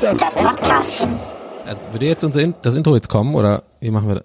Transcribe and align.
Das 0.00 0.18
Podcastchen. 0.18 1.14
Also 1.64 1.92
würde 1.92 2.06
jetzt 2.06 2.24
unser 2.24 2.40
In 2.42 2.54
das 2.62 2.74
Intro 2.74 2.94
jetzt 2.96 3.08
kommen 3.08 3.36
oder 3.36 3.62
wie 3.80 3.90
machen 3.92 4.08
wir 4.08 4.16
das? 4.16 4.24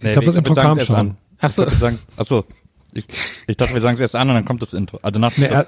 Ich 0.00 0.12
glaube, 0.12 0.26
das 0.28 0.36
Intro 0.36 0.54
kam 0.54 0.80
schon. 0.80 1.16
Ach 1.40 1.50
so. 1.50 1.66
Ach 2.16 2.24
so. 2.24 2.44
Ich, 2.94 3.04
ich 3.46 3.56
dachte, 3.58 3.74
wir 3.74 3.82
sagen 3.82 3.94
es 3.96 4.00
erst 4.00 4.16
an 4.16 4.30
und 4.30 4.34
dann 4.36 4.46
kommt 4.46 4.62
das 4.62 4.72
Intro. 4.72 4.98
Also 5.02 5.20
nach 5.20 5.36
Nee, 5.36 5.44
er, 5.46 5.66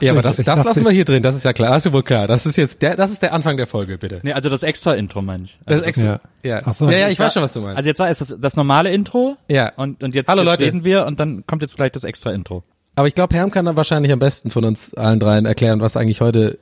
Ja, 0.00 0.12
aber 0.12 0.22
das, 0.22 0.36
das 0.36 0.46
dachte, 0.46 0.64
lassen 0.66 0.84
wir 0.86 0.90
hier 0.90 1.04
drin, 1.04 1.22
das 1.22 1.36
ist 1.36 1.44
ja 1.44 1.52
klar, 1.52 1.68
das 1.68 1.78
ist 1.82 1.84
ja 1.84 1.92
wohl 1.92 2.02
klar. 2.02 2.26
Das 2.26 2.46
ist 2.46 2.56
jetzt 2.56 2.80
der, 2.80 2.96
das 2.96 3.10
ist 3.10 3.20
der 3.20 3.34
Anfang 3.34 3.58
der 3.58 3.66
Folge, 3.66 3.98
bitte. 3.98 4.20
nee, 4.22 4.32
also 4.32 4.48
das 4.48 4.62
extra 4.62 4.94
Intro 4.94 5.20
meine 5.20 5.44
ich. 5.44 5.58
Das 5.66 5.74
Also, 5.74 5.82
ist 5.82 5.88
extra. 5.88 6.20
Ja. 6.42 6.56
Ja, 6.56 6.62
Ach 6.64 6.72
so. 6.72 6.88
ja, 6.90 6.96
ja, 6.96 7.08
ich 7.10 7.18
weiß 7.18 7.34
schon, 7.34 7.42
was 7.42 7.52
du 7.52 7.60
meinst. 7.60 7.76
also 7.76 7.86
jetzt 7.88 7.98
war 7.98 8.08
es 8.08 8.18
das, 8.20 8.36
das 8.40 8.56
normale 8.56 8.90
Intro. 8.90 9.36
Ja. 9.50 9.70
Und, 9.76 10.02
und 10.02 10.14
jetzt, 10.14 10.28
Hallo, 10.28 10.40
jetzt 10.40 10.46
Leute. 10.50 10.64
reden 10.64 10.82
wir 10.84 11.04
und 11.04 11.20
dann 11.20 11.44
kommt 11.46 11.60
jetzt 11.60 11.76
gleich 11.76 11.92
das 11.92 12.04
extra 12.04 12.32
Intro. 12.32 12.64
Aber 12.94 13.08
ich 13.08 13.14
glaube, 13.14 13.34
Herm 13.34 13.50
kann 13.50 13.64
dann 13.64 13.76
wahrscheinlich 13.76 14.12
am 14.12 14.18
besten 14.18 14.50
von 14.50 14.64
uns 14.64 14.94
allen 14.94 15.20
dreien 15.20 15.46
erklären, 15.46 15.80
was 15.80 15.96
eigentlich 15.96 16.20
heute. 16.20 16.58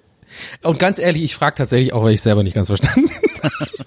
Und 0.63 0.79
ganz 0.79 0.99
ehrlich, 0.99 1.25
ich 1.25 1.35
frage 1.35 1.57
tatsächlich 1.57 1.93
auch, 1.93 2.05
weil 2.05 2.15
ich 2.15 2.23
selber 2.23 2.43
nicht 2.45 2.55
ganz 2.55 2.69
verstanden. 2.69 3.11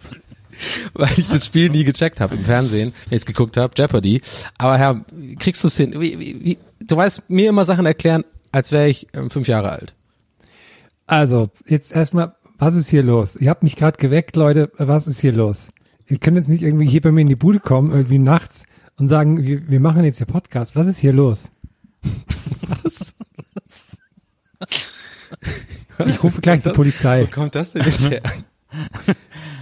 weil 0.94 1.12
ich 1.18 1.28
das 1.28 1.46
Spiel 1.46 1.70
nie 1.70 1.84
gecheckt 1.84 2.20
habe 2.20 2.36
im 2.36 2.44
Fernsehen, 2.44 2.94
wenn 3.08 3.16
ich 3.16 3.22
es 3.22 3.26
geguckt 3.26 3.58
habe, 3.58 3.74
Jeopardy. 3.78 4.22
Aber 4.58 4.78
Herr, 4.78 5.06
kriegst 5.40 5.64
du 5.64 5.68
es 5.68 5.78
hin? 5.78 5.94
Wie, 6.00 6.20
wie, 6.20 6.46
wie, 6.46 6.58
du 6.82 6.98
weißt 6.98 7.30
mir 7.30 7.50
immer 7.50 7.66
Sachen 7.66 7.86
erklären, 7.86 8.24
als 8.52 8.72
wäre 8.72 8.88
ich 8.88 9.08
ähm, 9.14 9.30
fünf 9.30 9.48
Jahre 9.48 9.72
alt. 9.72 9.94
Also, 11.06 11.50
jetzt 11.68 11.96
erstmal, 11.96 12.36
was 12.58 12.76
ist 12.76 12.90
hier 12.90 13.04
los? 13.04 13.36
Ihr 13.36 13.50
habt 13.50 13.64
mich 13.64 13.76
gerade 13.76 13.98
geweckt, 13.98 14.36
Leute, 14.36 14.72
was 14.78 15.08
ist 15.08 15.20
hier 15.20 15.34
los? 15.34 15.70
Ihr 16.08 16.18
könnt 16.18 16.38
jetzt 16.38 16.50
nicht 16.50 16.62
irgendwie 16.62 16.88
hier 16.88 17.02
bei 17.02 17.12
mir 17.12 17.22
in 17.22 17.30
die 17.30 17.36
Bude 17.36 17.60
kommen, 17.60 17.92
irgendwie 17.92 18.20
nachts 18.20 18.66
und 18.98 19.08
sagen, 19.08 19.44
wir, 19.44 19.70
wir 19.70 19.80
machen 19.80 20.04
jetzt 20.04 20.18
hier 20.18 20.28
Podcast. 20.28 20.76
Was 20.76 20.88
ist 20.88 21.00
hier 21.00 21.14
los? 21.14 21.50
Ich 26.06 26.24
rufe 26.24 26.42
gleich 26.42 26.62
die 26.62 26.70
Polizei. 26.72 27.24
Wo 27.24 27.28
kommt 27.28 27.56
das 27.56 27.74
denn 27.74 27.84
jetzt 27.86 28.10
her? 28.10 28.22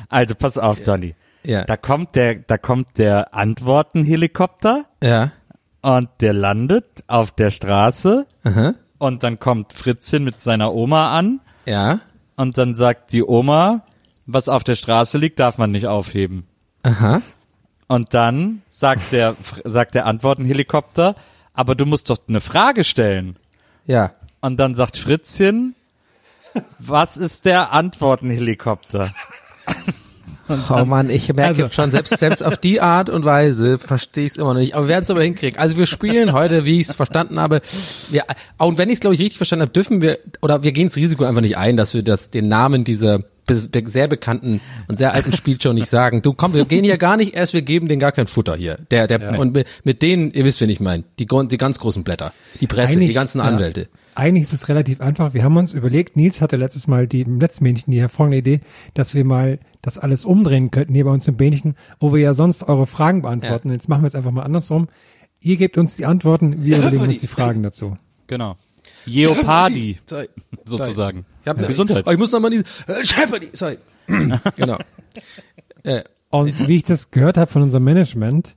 Also 0.10 0.36
pass 0.36 0.58
auf, 0.58 0.84
Donny. 0.84 1.16
Ja. 1.44 1.64
Da 1.64 1.78
kommt 1.78 2.16
der, 2.16 2.36
da 2.36 2.58
kommt 2.58 2.98
der 2.98 3.34
Antwortenhelikopter 3.34 4.86
Ja. 5.02 5.32
und 5.82 6.10
der 6.20 6.34
landet 6.34 6.86
auf 7.08 7.32
der 7.32 7.50
Straße 7.50 8.26
Aha. 8.44 8.74
und 8.98 9.24
dann 9.24 9.40
kommt 9.40 9.72
Fritzchen 9.72 10.26
mit 10.26 10.42
seiner 10.42 10.74
Oma 10.74 11.18
an 11.18 11.40
Ja. 11.66 12.02
und 12.36 12.58
dann 12.58 12.76
sagt 12.76 13.14
die 13.14 13.24
Oma, 13.24 13.86
was 14.26 14.50
auf 14.50 14.66
der 14.66 14.76
Straße 14.76 15.18
liegt, 15.18 15.40
darf 15.40 15.58
man 15.58 15.72
nicht 15.72 15.88
aufheben. 15.88 16.46
Aha. 16.84 17.22
Und 17.88 18.14
dann 18.14 18.62
sagt 18.70 19.14
der, 19.14 19.36
sagt 19.64 19.96
der 19.96 20.06
Antwortenhelikopter, 20.08 21.16
aber 21.54 21.76
du 21.76 21.86
musst 21.86 22.10
doch 22.10 22.18
eine 22.28 22.42
Frage 22.42 22.84
stellen. 22.84 23.36
Ja. 23.86 24.14
Und 24.42 24.58
dann 24.58 24.74
sagt 24.74 24.98
Fritzchen, 24.98 25.76
was 26.80 27.18
ist 27.18 27.46
der 27.46 27.72
Antwortenhelikopter? 27.74 29.14
Oh 30.70 30.84
Mann, 30.84 31.10
ich 31.10 31.32
merke 31.34 31.64
Also- 31.64 31.74
schon, 31.74 31.92
selbst, 31.92 32.18
selbst 32.18 32.44
auf 32.44 32.58
die 32.58 32.82
Art 32.82 33.10
und 33.10 33.24
Weise 33.24 33.80
verstehe 33.80 34.26
ich 34.26 34.34
es 34.34 34.38
immer 34.38 34.54
noch 34.54 34.60
nicht. 34.60 34.74
Aber 34.76 34.86
wir 34.86 34.90
werden 34.90 35.04
es 35.04 35.10
aber 35.10 35.24
hinkriegen. 35.24 35.58
Also 35.58 35.78
wir 35.78 35.88
spielen 35.88 36.34
heute, 36.34 36.66
wie 36.66 36.82
ich 36.82 36.90
es 36.90 36.96
verstanden 36.96 37.40
habe. 37.40 37.62
Wir, 38.10 38.26
und 38.58 38.78
wenn 38.78 38.90
ich 38.90 38.96
es, 38.96 39.00
glaube 39.00 39.14
ich, 39.14 39.22
richtig 39.22 39.38
verstanden 39.38 39.62
habe, 39.62 39.72
dürfen 39.72 40.02
wir, 40.02 40.20
oder 40.42 40.62
wir 40.62 40.74
gehen 40.74 40.88
das 40.90 40.98
Risiko 40.98 41.24
einfach 41.24 41.42
nicht 41.42 41.58
ein, 41.58 41.78
dass 41.78 41.94
wir 41.94 42.04
das, 42.04 42.32
den 42.32 42.50
Namen 42.50 42.84
dieser 42.84 43.20
be- 43.48 43.56
sehr 43.90 44.08
bekannten 44.08 44.62
und 44.88 44.98
sehr 44.98 45.14
alten 45.14 45.34
Spielshow 45.34 45.74
nicht 45.74 45.88
sagen. 45.90 46.22
Du 46.22 46.34
komm, 46.34 46.54
wir 46.54 46.66
gehen 46.66 46.84
hier 46.84 46.98
gar 46.98 47.18
nicht 47.18 47.36
erst, 47.36 47.54
wir 47.54 47.62
geben 47.62 47.88
denen 47.88 48.00
gar 48.00 48.12
kein 48.12 48.28
Futter 48.28 48.56
hier. 48.56 48.78
Der, 48.92 49.08
der, 49.08 49.40
und 49.40 49.54
mit, 49.54 49.68
mit 49.84 50.02
denen, 50.02 50.32
ihr 50.32 50.46
wisst, 50.46 50.62
wen 50.62 50.70
ich 50.70 50.80
meine, 50.80 51.04
die, 51.20 51.26
Grund- 51.26 51.52
die 51.52 51.58
ganz 51.58 51.80
großen 51.80 52.04
Blätter, 52.04 52.34
die 52.60 52.68
Presse, 52.68 52.94
die 53.00 53.06
Eigentlich- 53.06 53.16
ganzen 53.16 53.40
ja. 53.40 53.46
Anwälte. 53.46 53.88
Eigentlich 54.14 54.44
ist 54.44 54.54
es 54.54 54.68
relativ 54.68 55.00
einfach. 55.00 55.34
Wir 55.34 55.44
haben 55.44 55.56
uns 55.56 55.74
überlegt, 55.74 56.18
Nils 56.18 56.42
hatte 56.42 56.58
letztes 56.58 56.86
Mal 56.88 57.08
die, 57.08 57.22
im 57.22 57.40
letzten 57.40 57.64
Männchen 57.64 57.92
die 57.92 58.02
hervorragende 58.02 58.38
Idee, 58.40 58.60
dass 58.94 59.16
wir 59.16 59.24
mal 59.24 59.58
das 59.82 59.98
alles 59.98 60.26
umdrehen 60.26 60.70
könnten 60.70 60.94
hier 60.94 61.06
bei 61.06 61.12
uns 61.12 61.28
im 61.30 61.38
Bähnchen, 61.38 61.76
wo 62.00 62.14
wir 62.14 62.20
ja 62.22 62.34
sonst 62.34 62.64
eure 62.68 62.88
Fragen 62.88 63.22
beantworten. 63.22 63.72
Jetzt 63.72 63.88
machen 63.88 64.04
wir 64.04 64.10
es 64.10 64.16
einfach 64.16 64.32
mal 64.32 64.44
andersrum. 64.44 64.90
Ihr 65.40 65.56
gebt 65.56 65.78
uns 65.78 65.96
die 65.96 66.06
Antworten, 66.06 66.64
wir 66.64 66.78
überlegen 66.78 67.04
uns 67.08 67.22
die 67.22 67.28
Fragen 67.28 67.64
dazu. 67.64 67.98
Genau. 68.28 68.58
Jeopardy, 69.06 70.00
Sorry. 70.06 70.30
sozusagen. 70.66 71.26
Ich 71.42 71.48
hab, 71.48 71.58
Gesundheit. 71.68 72.06
Oh, 72.08 72.12
ich 72.12 72.18
muss 72.18 72.32
noch 72.32 72.40
mal 72.40 72.50
diese, 72.50 72.64
äh, 72.88 73.02
Jeopardy, 73.04 73.50
sorry. 73.54 73.78
genau. 74.56 74.78
Äh, 75.84 76.04
Und 76.30 76.68
wie 76.68 76.78
ich 76.78 76.84
das 76.84 77.12
gehört 77.12 77.38
habe 77.38 77.52
von 77.52 77.62
unserem 77.64 77.84
Management, 77.84 78.56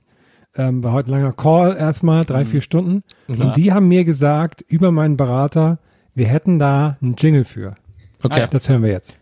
ähm, 0.55 0.83
war 0.83 0.93
heute 0.93 1.09
ein 1.09 1.19
langer 1.19 1.33
Call 1.33 1.75
erstmal, 1.75 2.23
drei, 2.25 2.45
vier 2.45 2.61
Stunden. 2.61 3.03
Und 3.27 3.57
die 3.57 3.73
haben 3.73 3.87
mir 3.87 4.05
gesagt, 4.05 4.63
über 4.67 4.91
meinen 4.91 5.17
Berater, 5.17 5.79
wir 6.13 6.27
hätten 6.27 6.59
da 6.59 6.97
einen 7.01 7.15
Jingle 7.17 7.43
für. 7.45 7.75
okay. 8.23 8.47
Das 8.49 8.69
hören 8.69 8.83
wir 8.83 8.91
jetzt. 8.91 9.17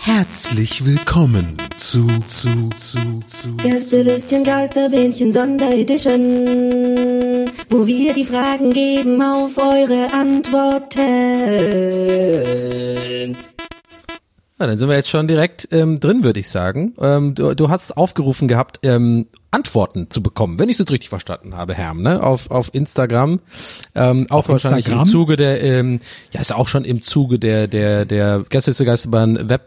Herzlich 0.00 0.86
willkommen 0.86 1.56
zu, 1.76 2.06
zu, 2.26 2.70
zu, 2.76 2.98
zu. 3.26 3.56
Gästelistchen 3.56 4.44
Geisterbähnchen 4.44 5.32
Sonderedition, 5.32 7.44
wo 7.68 7.84
wir 7.86 8.14
die 8.14 8.24
Fragen 8.24 8.72
geben 8.72 9.20
auf 9.20 9.58
eure 9.58 10.10
Antworten. 10.12 11.06
Ja, 14.60 14.66
dann 14.66 14.76
sind 14.76 14.88
wir 14.88 14.96
jetzt 14.96 15.08
schon 15.08 15.28
direkt 15.28 15.68
ähm, 15.70 16.00
drin, 16.00 16.24
würde 16.24 16.40
ich 16.40 16.48
sagen. 16.48 16.94
Ähm, 17.00 17.34
du, 17.34 17.54
du 17.54 17.68
hast 17.68 17.96
aufgerufen 17.96 18.48
gehabt, 18.48 18.80
ähm, 18.82 19.26
Antworten 19.50 20.10
zu 20.10 20.22
bekommen, 20.22 20.58
wenn 20.58 20.68
ich 20.68 20.74
es 20.74 20.80
jetzt 20.80 20.90
richtig 20.90 21.08
verstanden 21.08 21.56
habe, 21.56 21.74
Herm, 21.74 22.02
ne? 22.02 22.22
Auf, 22.22 22.50
auf 22.50 22.74
Instagram. 22.74 23.40
Ähm, 23.94 24.26
auch 24.30 24.48
wahrscheinlich 24.48 24.86
Instagram? 24.86 25.06
im 25.06 25.10
Zuge 25.10 25.36
der, 25.36 25.62
ähm, 25.62 26.00
ja, 26.32 26.40
ist 26.40 26.52
auch 26.52 26.68
schon 26.68 26.84
im 26.84 27.02
Zuge 27.02 27.38
der, 27.38 27.68
der, 27.68 28.04
der 28.04 28.44
Gästeliste 28.48 28.84
Geisterbahn 28.84 29.48
Web 29.48 29.62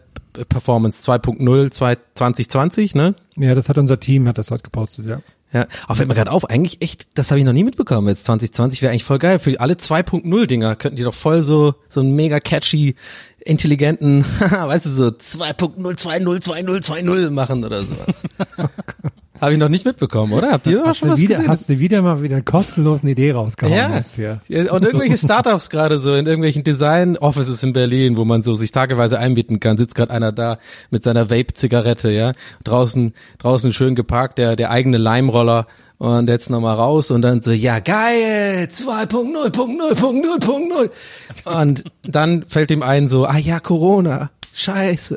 Performance 0.48 1.02
2.0 1.10 1.70
2 1.70 1.98
2020, 2.14 2.94
ne? 2.94 3.14
Ja, 3.36 3.54
das 3.54 3.68
hat 3.68 3.78
unser 3.78 3.98
Team, 3.98 4.28
hat 4.28 4.38
das 4.38 4.50
heute 4.50 4.62
gepostet, 4.62 5.06
ja. 5.06 5.20
Ja, 5.52 5.66
auch 5.86 5.96
fällt 5.96 6.08
mir 6.08 6.14
gerade 6.14 6.30
auf, 6.30 6.48
eigentlich 6.48 6.80
echt, 6.80 7.18
das 7.18 7.30
habe 7.30 7.38
ich 7.38 7.44
noch 7.44 7.52
nie 7.52 7.64
mitbekommen 7.64 8.08
jetzt 8.08 8.24
2020 8.24 8.80
wäre 8.80 8.90
eigentlich 8.90 9.04
voll 9.04 9.18
geil 9.18 9.38
für 9.38 9.60
alle 9.60 9.74
2.0 9.74 10.46
Dinger 10.46 10.76
könnten 10.76 10.96
die 10.96 11.02
doch 11.02 11.12
voll 11.12 11.42
so 11.42 11.74
so 11.88 12.00
einen 12.00 12.16
mega 12.16 12.40
catchy 12.40 12.96
intelligenten, 13.44 14.24
weißt 14.40 14.86
du 14.86 14.90
so 14.90 15.06
2.0 15.08 15.76
2.0 15.78 16.42
2.0 16.42 16.84
2.0 16.84 17.30
machen 17.30 17.64
oder 17.64 17.82
sowas. 17.82 18.22
habe 19.42 19.54
ich 19.54 19.58
noch 19.58 19.68
nicht 19.68 19.84
mitbekommen, 19.84 20.32
oder? 20.32 20.52
Habt 20.52 20.68
ihr 20.68 20.82
auch 20.82 20.86
Hast 20.86 20.98
schon 20.98 21.08
du, 21.08 21.14
was 21.14 21.20
wieder, 21.20 21.36
gesehen? 21.36 21.50
hast 21.50 21.68
du 21.68 21.80
wieder 21.80 22.00
mal 22.00 22.22
wieder 22.22 22.36
eine 22.36 22.44
kostenlose 22.44 23.10
Idee 23.10 23.32
rausgehauen 23.32 24.04
ja. 24.16 24.40
ja. 24.48 24.72
Und 24.72 24.82
irgendwelche 24.82 25.16
Startups 25.18 25.68
gerade 25.68 25.98
so 25.98 26.14
in 26.14 26.26
irgendwelchen 26.26 26.62
Design-Offices 26.62 27.60
in 27.64 27.72
Berlin, 27.72 28.16
wo 28.16 28.24
man 28.24 28.44
so 28.44 28.54
sich 28.54 28.70
tageweise 28.70 29.18
einbieten 29.18 29.58
kann, 29.58 29.76
sitzt 29.76 29.96
gerade 29.96 30.12
einer 30.12 30.30
da 30.30 30.58
mit 30.90 31.02
seiner 31.02 31.28
Vape-Zigarette, 31.28 32.10
ja. 32.10 32.32
Draußen, 32.62 33.14
draußen 33.38 33.72
schön 33.72 33.96
geparkt, 33.96 34.38
der, 34.38 34.54
der 34.54 34.70
eigene 34.70 34.98
Leimroller 34.98 35.66
und 36.02 36.28
jetzt 36.28 36.50
nochmal 36.50 36.74
raus 36.74 37.10
und 37.12 37.22
dann 37.22 37.40
so, 37.42 37.52
ja 37.52 37.78
geil, 37.78 38.66
2.0.0.0.0. 38.68 41.60
Und 41.60 41.84
dann 42.02 42.44
fällt 42.48 42.72
ihm 42.72 42.82
ein 42.82 43.06
so, 43.06 43.24
ah 43.24 43.38
ja, 43.38 43.60
Corona. 43.60 44.32
Scheiße. 44.52 45.16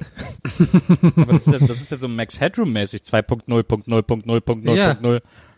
Aber 1.15 1.33
das 1.33 1.47
ist 1.47 1.53
ja, 1.53 1.59
das 1.67 1.81
ist 1.81 1.89
ja 1.89 1.97
so 1.97 2.07
Max 2.07 2.39
Headroom-mäßig. 2.39 3.01
2.0.0.0.0.0.0. 3.01 4.75
Ja. 4.75 4.95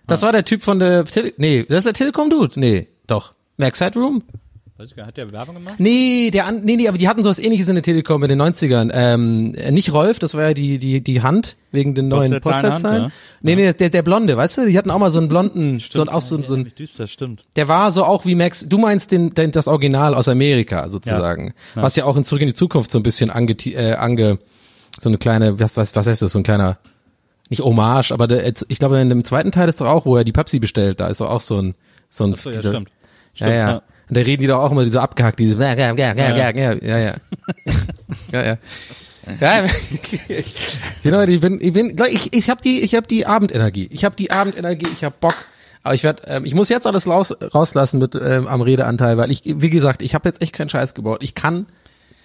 Das 0.07 0.21
war 0.21 0.31
der 0.31 0.45
Typ 0.45 0.63
von 0.63 0.79
der 0.79 1.03
Tele 1.03 1.33
Nee, 1.35 1.65
das 1.67 1.79
ist 1.79 1.87
der 1.87 1.93
Telekom-Dude. 1.93 2.57
Nee, 2.57 2.87
doch. 3.05 3.33
Max 3.57 3.81
Headroom? 3.81 4.23
Weiß 4.79 4.91
ich 4.91 4.95
gar 4.95 5.03
nicht, 5.03 5.07
Hat 5.07 5.17
der 5.17 5.31
Werbung 5.31 5.55
gemacht? 5.55 5.75
Nee, 5.79 6.29
der 6.31 6.45
an, 6.45 6.61
nee, 6.63 6.75
nee, 6.75 6.87
aber 6.87 6.99
die 6.99 7.07
hatten 7.07 7.23
sowas 7.23 7.39
ähnliches 7.39 7.67
in 7.67 7.73
der 7.73 7.81
Telekom 7.81 8.21
in 8.23 8.29
den 8.29 8.39
90ern. 8.39 8.91
Ähm, 8.93 9.55
äh, 9.55 9.71
nicht 9.71 9.91
Rolf, 9.91 10.19
das 10.19 10.35
war 10.35 10.43
ja 10.43 10.53
die, 10.53 10.77
die, 10.77 11.01
die 11.01 11.21
Hand 11.23 11.55
wegen 11.71 11.95
den 11.95 12.09
neuen 12.09 12.31
Postleitzahlen. 12.39 13.03
Hand, 13.05 13.13
Nee, 13.41 13.55
nee, 13.55 13.73
der, 13.73 13.89
der 13.89 14.01
Blonde, 14.03 14.37
weißt 14.37 14.57
du? 14.59 14.65
Die 14.67 14.77
hatten 14.77 14.91
auch 14.91 14.99
mal 14.99 15.09
so 15.09 15.17
einen 15.17 15.29
blonden, 15.29 15.79
so, 15.79 16.03
auch 16.03 16.21
so, 16.21 16.39
so 16.43 16.53
ein, 16.53 16.71
düster, 16.77 17.07
stimmt. 17.07 17.43
der 17.55 17.67
war 17.67 17.91
so 17.91 18.03
auch 18.03 18.25
wie 18.25 18.35
Max, 18.35 18.67
du 18.69 18.77
meinst 18.77 19.11
den, 19.11 19.33
den 19.33 19.51
das 19.51 19.67
Original 19.67 20.13
aus 20.13 20.27
Amerika 20.27 20.89
sozusagen. 20.89 21.53
Ja. 21.75 21.81
Was 21.81 21.95
ja 21.95 22.05
auch 22.05 22.15
in 22.15 22.23
Zurück 22.23 22.41
in 22.43 22.47
die 22.49 22.53
Zukunft 22.53 22.91
so 22.91 22.99
ein 22.99 23.03
bisschen 23.03 23.31
ange, 23.31 23.53
äh, 23.65 23.93
ange 23.93 24.37
so 24.99 25.09
eine 25.09 25.17
kleine, 25.17 25.59
was, 25.59 25.75
was, 25.75 25.95
was 25.95 26.05
heißt 26.05 26.21
das, 26.21 26.31
so 26.33 26.39
ein 26.39 26.43
kleiner, 26.43 26.77
nicht 27.49 27.63
Hommage, 27.63 28.11
aber 28.11 28.27
der, 28.27 28.45
jetzt- 28.45 28.65
ich 28.69 28.77
glaube 28.77 28.99
in 28.99 29.09
dem 29.09 29.23
zweiten 29.23 29.51
Teil 29.51 29.69
ist 29.69 29.81
doch 29.81 29.87
auch, 29.87 30.05
wo 30.05 30.17
er 30.17 30.23
die 30.23 30.33
Pepsi 30.33 30.59
bestellt, 30.59 30.99
da 30.99 31.07
ist 31.07 31.19
doch 31.21 31.29
auch 31.31 31.41
so 31.41 31.59
ein, 31.59 31.73
so 32.11 32.25
ein, 32.25 32.33
Achso, 32.33 32.49
ja, 32.51 32.55
dieser- 32.57 32.69
stimmt. 32.69 32.89
ja, 33.35 33.49
ja. 33.49 33.81
Und 34.09 34.17
da 34.17 34.21
reden 34.21 34.41
die 34.41 34.47
doch 34.47 34.59
auch 34.59 34.71
immer 34.71 34.85
so 34.85 34.99
abgehackt, 34.99 35.39
dieses 35.39 35.59
ja, 35.59 35.73
ja, 35.73 35.93
ja, 35.93 36.13
ja, 36.13 36.35
ja, 36.35 36.73
ja, 36.73 36.97
ja. 36.97 36.97
ja, 36.99 37.15
ja. 38.31 38.57
Ja, 39.41 39.65
Ja, 39.65 39.65
genau, 41.03 41.21
ich 41.27 41.39
bin, 41.41 41.59
ich 41.61 41.73
bin, 41.73 41.95
ich, 42.09 42.33
ich 42.33 42.49
habe 42.49 42.61
die, 42.61 42.81
ich 42.81 42.95
habe 42.95 43.07
die 43.07 43.25
Abendenergie, 43.25 43.89
ich 43.91 44.05
habe 44.05 44.15
die 44.15 44.31
Abendenergie, 44.31 44.87
ich 44.93 45.03
habe 45.03 45.15
Bock. 45.19 45.35
Aber 45.83 45.95
ich 45.95 46.03
werde, 46.03 46.23
ähm, 46.27 46.45
ich 46.45 46.53
muss 46.53 46.69
jetzt 46.69 46.87
alles 46.87 47.07
raus, 47.07 47.35
rauslassen 47.53 47.99
mit 47.99 48.15
ähm, 48.15 48.47
am 48.47 48.61
Redeanteil, 48.61 49.17
weil 49.17 49.31
ich, 49.31 49.43
wie 49.45 49.69
gesagt, 49.69 50.01
ich 50.01 50.15
habe 50.15 50.27
jetzt 50.27 50.41
echt 50.41 50.53
keinen 50.53 50.69
Scheiß 50.69 50.93
gebaut. 50.93 51.23
Ich 51.23 51.35
kann 51.35 51.65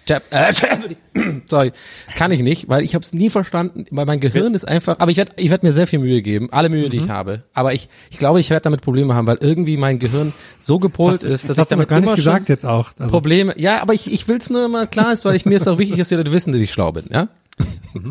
Jap, 0.07 0.23
äh, 0.31 0.53
sorry, 1.45 1.71
kann 2.15 2.31
ich 2.31 2.41
nicht, 2.41 2.67
weil 2.67 2.83
ich 2.83 2.93
habe 2.95 3.03
es 3.03 3.13
nie 3.13 3.29
verstanden, 3.29 3.85
weil 3.91 4.05
mein 4.05 4.19
Gehirn 4.19 4.53
ist 4.53 4.67
einfach, 4.67 4.99
aber 4.99 5.11
ich 5.11 5.17
werde 5.17 5.31
ich 5.37 5.49
werd 5.49 5.63
mir 5.63 5.71
sehr 5.71 5.87
viel 5.87 5.99
Mühe 5.99 6.21
geben, 6.21 6.49
alle 6.51 6.67
Mühe, 6.69 6.87
Mhm. 6.87 6.89
die 6.91 6.97
ich 6.97 7.09
habe, 7.09 7.43
aber 7.53 7.73
ich, 7.73 7.87
ich 8.09 8.17
glaube, 8.19 8.39
ich 8.39 8.49
werde 8.49 8.63
damit 8.63 8.81
Probleme 8.81 9.15
haben, 9.15 9.27
weil 9.27 9.37
irgendwie 9.39 9.77
mein 9.77 9.99
Gehirn 9.99 10.33
so 10.59 10.79
gepolt 10.79 11.23
ist, 11.23 11.47
dass 11.49 11.55
das 11.57 11.65
ich 11.67 11.69
damit 11.69 11.87
gar 11.87 11.97
nicht 12.01 12.07
immer 12.07 12.15
gesagt 12.15 12.49
jetzt 12.49 12.65
auch. 12.65 12.91
Also, 12.99 13.11
Probleme, 13.11 13.53
ja, 13.57 13.81
aber 13.81 13.93
ich, 13.93 14.11
ich 14.11 14.27
will 14.27 14.37
es 14.37 14.49
nur 14.49 14.67
mal 14.67 14.87
klar 14.87 15.13
ist, 15.13 15.23
weil 15.25 15.35
ich 15.35 15.45
mir 15.45 15.57
ist 15.57 15.67
auch 15.67 15.77
wichtig, 15.79 15.97
dass 15.99 16.09
die 16.09 16.15
Leute 16.15 16.31
wissen, 16.33 16.51
dass 16.51 16.61
ich 16.61 16.71
schlau 16.73 16.91
bin, 16.91 17.05
ja? 17.11 17.29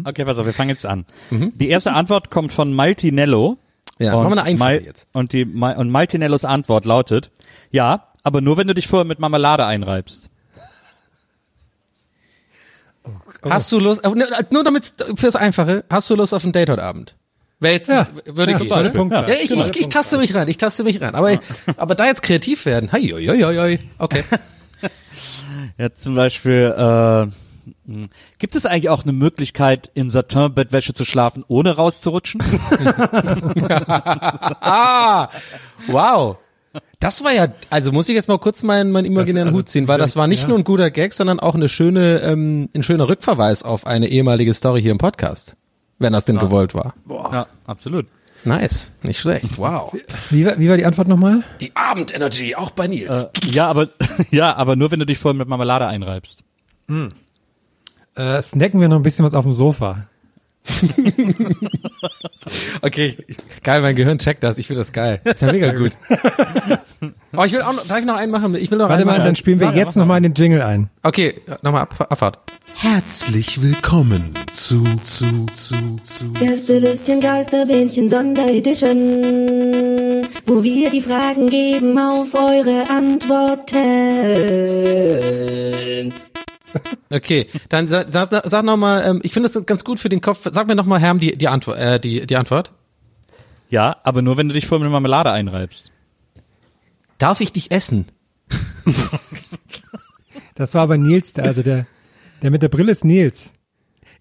Okay, 0.05 0.25
pass 0.25 0.39
auf, 0.39 0.47
wir 0.47 0.53
fangen 0.53 0.71
jetzt 0.71 0.87
an. 0.87 1.05
Die 1.31 1.69
erste 1.69 1.93
Antwort 1.93 2.31
kommt 2.31 2.53
von 2.53 2.73
Maltinello. 2.73 3.59
Ja, 3.99 4.15
und 4.15 4.23
machen 4.25 4.35
wir 4.37 4.41
eine 4.43 4.49
Einfache 4.50 4.69
Mal- 4.79 4.85
jetzt. 4.85 5.09
Und, 5.12 5.33
die, 5.33 5.44
und 5.44 5.91
Maltinellos 5.91 6.44
Antwort 6.44 6.85
lautet, 6.85 7.31
ja, 7.71 8.06
aber 8.23 8.41
nur 8.41 8.56
wenn 8.56 8.67
du 8.69 8.75
dich 8.75 8.87
vorher 8.87 9.05
mit 9.05 9.19
Marmelade 9.19 9.67
einreibst. 9.67 10.31
Hast 13.49 13.71
du 13.73 13.79
Lust, 13.81 14.05
äh, 14.05 14.09
nur- 14.09 14.27
nur 14.50 14.65
damit 14.65 14.93
fürs 15.17 15.37
Einfache, 15.37 15.85
hast 15.91 16.09
du 16.11 16.15
Lust 16.17 16.33
auf 16.35 16.44
ein 16.44 16.53
Date 16.53 16.71
heute 16.71 16.83
Abend? 16.83 17.17
Wäre 17.61 17.75
jetzt, 17.75 17.89
Ja. 17.89 18.06
würde 18.25 18.53
Ja, 18.53 18.59
gehen, 18.59 18.69
Beispiel. 18.69 18.91
Punkt. 18.99 19.15
Ja, 19.15 19.27
ich, 19.29 19.50
ich, 19.50 19.77
ich 19.81 19.89
taste 19.89 20.19
mich 20.19 20.35
rein, 20.35 20.49
ich 20.49 20.59
taste 20.59 20.83
mich 20.85 21.00
rein. 21.00 21.15
Aber, 21.15 21.39
aber 21.77 21.94
da 21.94 22.06
jetzt 22.06 22.23
kreativ 22.23 22.67
werden, 22.67 22.91
hei, 22.93 23.00
hei, 23.03 23.27
hei, 23.27 23.56
hei. 23.56 23.79
okay. 23.99 24.25
Ja, 25.79 25.94
zum 25.94 26.15
Beispiel, 26.17 26.75
äh, 26.77 27.94
gibt 28.39 28.56
es 28.56 28.67
eigentlich 28.67 28.89
auch 28.89 29.05
eine 29.05 29.12
Möglichkeit, 29.12 29.91
in 29.94 30.11
Satin-Bettwäsche 30.11 30.93
zu 30.93 31.05
schlafen, 31.05 31.44
ohne 31.47 31.77
rauszurutschen? 31.77 32.43
ah, 34.61 35.29
wow. 35.87 36.37
Das 37.01 37.25
war 37.25 37.33
ja, 37.33 37.49
also 37.71 37.93
muss 37.93 38.09
ich 38.09 38.15
jetzt 38.15 38.29
mal 38.29 38.39
kurz 38.39 38.63
meinen, 38.63 38.93
meinen 38.93 39.05
imaginären 39.07 39.49
also, 39.49 39.59
Hut 39.59 39.69
ziehen, 39.69 39.89
weil 39.89 39.99
das 39.99 40.17
war 40.17 40.27
nicht 40.27 40.43
ja. 40.43 40.49
nur 40.49 40.59
ein 40.59 40.65
guter 40.65 40.91
Gag, 40.91 41.13
sondern 41.13 41.41
auch 41.41 41.55
eine 41.55 41.69
schöne, 41.69 42.21
ähm, 42.21 42.69
ein 42.75 42.83
schöner 42.83 43.09
Rückverweis 43.09 43.63
auf 43.63 43.87
eine 43.87 44.09
ehemalige 44.09 44.55
Story 44.55 44.83
hier 44.83 44.93
im 44.93 44.99
Podcast. 44.99 45.57
Wenn 45.99 46.13
das 46.13 46.25
denn 46.25 46.39
gewollt 46.39 46.75
war. 46.75 46.95
ja, 47.09 47.47
absolut. 47.67 48.07
Nice. 48.45 48.91
Nicht 49.03 49.21
schlecht. 49.21 49.47
Wow. 49.59 49.95
wie, 50.31 50.45
war- 50.47 50.59
wie 50.59 50.69
war 50.69 50.77
die 50.77 50.85
Antwort 50.85 51.07
nochmal? 51.09 51.45
Die 51.61 51.71
Abendenergy, 51.77 52.55
auch 52.57 52.71
bei 52.73 52.89
Nils. 52.89 53.29
Ja, 53.45 53.69
aber, 53.69 53.89
ja, 54.31 54.57
aber 54.57 54.75
nur 54.77 54.91
wenn 54.91 54.99
du 54.99 55.07
dich 55.07 55.19
vorher 55.19 55.39
mit 55.39 55.49
Marmelade 55.49 55.87
einreibst. 55.87 56.43
Äh, 58.15 58.43
snacken 58.43 58.81
wir 58.81 58.89
noch 58.89 58.97
ein 58.97 59.03
bisschen 59.03 59.25
was 59.25 59.35
auf 59.35 59.45
dem 59.45 59.53
Sofa. 59.53 60.09
Okay, 62.82 63.17
geil, 63.62 63.81
mein 63.82 63.94
Gehirn 63.94 64.19
checkt 64.19 64.43
das. 64.43 64.59
Ich 64.59 64.67
finde 64.67 64.81
das 64.81 64.91
geil. 64.93 65.20
Das 65.25 65.35
ist 65.35 65.43
ja 65.43 65.53
mega 65.53 65.70
gut. 65.79 65.93
Oh, 67.37 67.44
ich 67.44 67.53
will 67.53 67.62
auch 67.62 67.73
noch, 67.73 67.87
darf 67.87 68.00
ich 68.00 68.05
noch 68.05 68.17
einen 68.17 68.32
machen? 68.32 68.56
Ich 68.56 68.69
will 68.70 68.79
noch 68.79 68.88
Warte 68.88 69.03
einen 69.03 69.06
mal, 69.06 69.19
machen. 69.19 69.26
dann 69.26 69.37
spielen 69.37 69.61
wir 69.61 69.69
ja, 69.69 69.75
jetzt 69.75 69.94
nochmal 69.97 70.20
den 70.20 70.35
Jingle 70.35 70.61
ein. 70.62 70.91
Okay, 71.05 71.41
nochmal 71.62 71.82
Ab 71.82 72.06
Abfahrt. 72.11 72.38
Herzlich 72.75 73.62
willkommen 73.62 74.32
zu, 74.53 74.82
zu, 75.03 75.47
zu, 75.55 75.75
zu 76.03 76.32
Gästelistchen 76.32 77.20
Geisterbähnchen 77.20 78.08
Sonderedition, 78.08 80.26
wo 80.47 80.65
wir 80.65 80.91
die 80.91 81.00
Fragen 81.03 81.49
geben 81.49 81.97
auf 81.99 82.35
eure 82.35 82.91
Antworten. 82.91 83.82
Okay, 87.11 87.47
dann 87.69 87.89
sag, 87.89 88.07
sag, 88.11 88.31
sag 88.45 88.65
nochmal, 88.65 89.05
ähm, 89.07 89.21
ich 89.23 89.33
finde 89.33 89.51
das 89.51 89.67
ganz 89.67 89.85
gut 89.85 90.01
für 90.01 90.09
den 90.09 90.23
Kopf. 90.23 90.49
Sag 90.51 90.67
mir 90.67 90.75
nochmal, 90.75 90.99
Herm, 90.99 91.19
die, 91.19 91.37
die, 91.37 91.49
Antwort, 91.49 91.79
äh, 91.79 92.01
die, 92.01 92.27
die 92.27 92.37
Antwort. 92.37 92.73
Ja, 93.69 93.97
aber 94.03 94.23
nur 94.23 94.37
wenn 94.37 94.49
du 94.49 94.55
dich 94.55 94.67
vorher 94.67 94.85
mit 94.85 94.93
Marmelade 94.93 95.31
einreibst. 95.31 95.93
Darf 97.19 97.41
ich 97.41 97.53
dich 97.53 97.71
essen? 97.71 98.07
Das 100.55 100.75
war 100.75 100.83
aber 100.83 100.99
Nils, 100.99 101.33
der, 101.33 101.47
also 101.47 101.63
der, 101.63 101.87
der 102.43 102.51
mit 102.51 102.63
der 102.63 102.69
Brille 102.69 102.93
ist 102.93 103.05
Nils. 103.05 103.53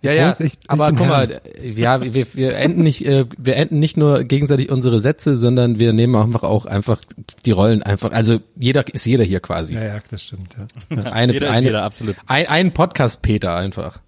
Ja, 0.03 0.12
ja, 0.13 0.31
ich- 0.39 0.39
ich 0.39 0.57
aber 0.68 0.92
guck 0.94 1.07
mal, 1.07 1.42
ja, 1.63 2.01
wir, 2.01 2.25
wir 2.33 2.57
enden 2.57 2.81
nicht, 2.81 3.06
äh, 3.06 3.25
wir 3.38 3.56
enden 3.56 3.80
nicht 3.80 3.98
nur 3.98 4.24
gegenseitig 4.24 4.71
unsere 4.71 5.00
Sätze, 5.00 5.38
sondern 5.38 5.77
wir 5.77 5.94
nehmen 5.94 6.15
einfach 6.15 6.42
auch 6.44 6.65
einfach 6.65 7.00
die 7.45 7.51
Rollen 7.51 7.83
einfach, 7.83 8.12
also 8.12 8.39
jeder 8.56 8.83
ist 8.94 9.06
jeder 9.06 9.24
hier 9.24 9.39
quasi. 9.42 9.75
Ja, 9.75 9.83
ja, 9.83 10.00
das 10.09 10.24
stimmt. 10.24 10.56
Ja. 10.57 10.65
Das 10.95 11.06
eine, 11.06 11.33
Jeder 11.33 11.50
ist 11.50 11.56
eine, 11.57 11.65
jeder, 11.68 11.83
absolut. 11.83 12.15
Ein, 12.25 12.48
ein 12.48 12.71
Podcast-Peter 12.74 13.56
einfach. 13.56 14.00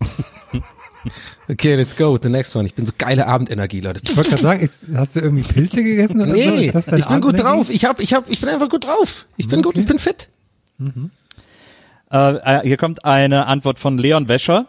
Okay, 1.48 1.76
let's 1.76 1.96
go 1.96 2.12
with 2.12 2.20
the 2.22 2.28
next 2.28 2.54
one. 2.56 2.66
Ich 2.66 2.74
bin 2.74 2.84
so 2.84 2.92
geile 2.98 3.26
Abendenergie, 3.28 3.80
Leute. 3.80 4.00
Ich 4.02 4.14
wollte 4.16 4.30
gerade 4.30 4.42
sagen, 4.42 4.60
ist, 4.60 4.84
hast 4.94 5.16
du 5.16 5.20
irgendwie 5.20 5.44
Pilze 5.44 5.82
gegessen 5.82 6.20
oder 6.20 6.30
so? 6.30 6.36
Nee, 6.36 6.66
Ist 6.66 6.74
das 6.74 6.86
deine 6.86 6.98
ich 7.00 7.06
bin 7.08 7.20
gut 7.20 7.38
drauf. 7.38 7.70
Ich 7.70 7.84
hab, 7.86 8.00
ich 8.00 8.12
hab, 8.12 8.28
ich 8.28 8.40
bin 8.40 8.48
einfach 8.50 8.68
gut 8.68 8.84
drauf. 8.86 9.24
Ich 9.36 9.48
bin 9.48 9.62
gut, 9.62 9.78
ich 9.78 9.86
bin 9.86 9.98
fit. 9.98 10.28
Äh, 12.10 12.34
äh, 12.34 12.60
hier 12.64 12.76
kommt 12.76 13.04
eine 13.04 13.46
Antwort 13.46 13.78
von 13.78 13.96
Leon 13.96 14.28
Wäscher. 14.28 14.66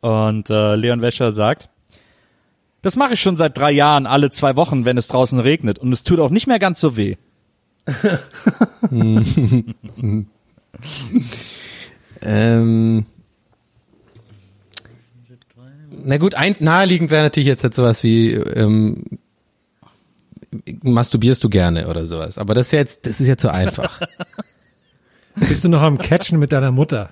Und 0.00 0.50
äh, 0.50 0.76
Leon 0.76 1.02
Wäscher 1.02 1.32
sagt, 1.32 1.68
das 2.82 2.96
mache 2.96 3.14
ich 3.14 3.20
schon 3.20 3.36
seit 3.36 3.58
drei 3.58 3.72
Jahren, 3.72 4.06
alle 4.06 4.30
zwei 4.30 4.56
Wochen, 4.56 4.84
wenn 4.84 4.96
es 4.96 5.08
draußen 5.08 5.40
regnet. 5.40 5.78
Und 5.78 5.92
es 5.92 6.02
tut 6.02 6.20
auch 6.20 6.30
nicht 6.30 6.46
mehr 6.46 6.58
ganz 6.58 6.80
so 6.80 6.96
weh. 6.96 7.16
Ähm, 12.22 13.06
na 16.04 16.18
gut, 16.18 16.34
ein, 16.34 16.56
naheliegend 16.60 17.10
wäre 17.10 17.24
natürlich 17.24 17.46
jetzt, 17.46 17.62
jetzt 17.62 17.76
sowas 17.76 18.02
wie, 18.02 18.32
ähm, 18.32 19.04
masturbierst 20.82 21.42
du 21.44 21.48
gerne 21.48 21.88
oder 21.88 22.06
sowas. 22.06 22.38
Aber 22.38 22.54
das 22.54 22.68
ist 22.68 22.72
jetzt, 22.72 23.06
das 23.06 23.20
ist 23.20 23.28
jetzt 23.28 23.42
zu 23.42 23.52
einfach. 23.52 24.00
Bist 25.36 25.64
du 25.64 25.68
noch 25.68 25.82
am 25.82 25.98
Catchen 25.98 26.38
mit 26.38 26.52
deiner 26.52 26.72
Mutter? 26.72 27.10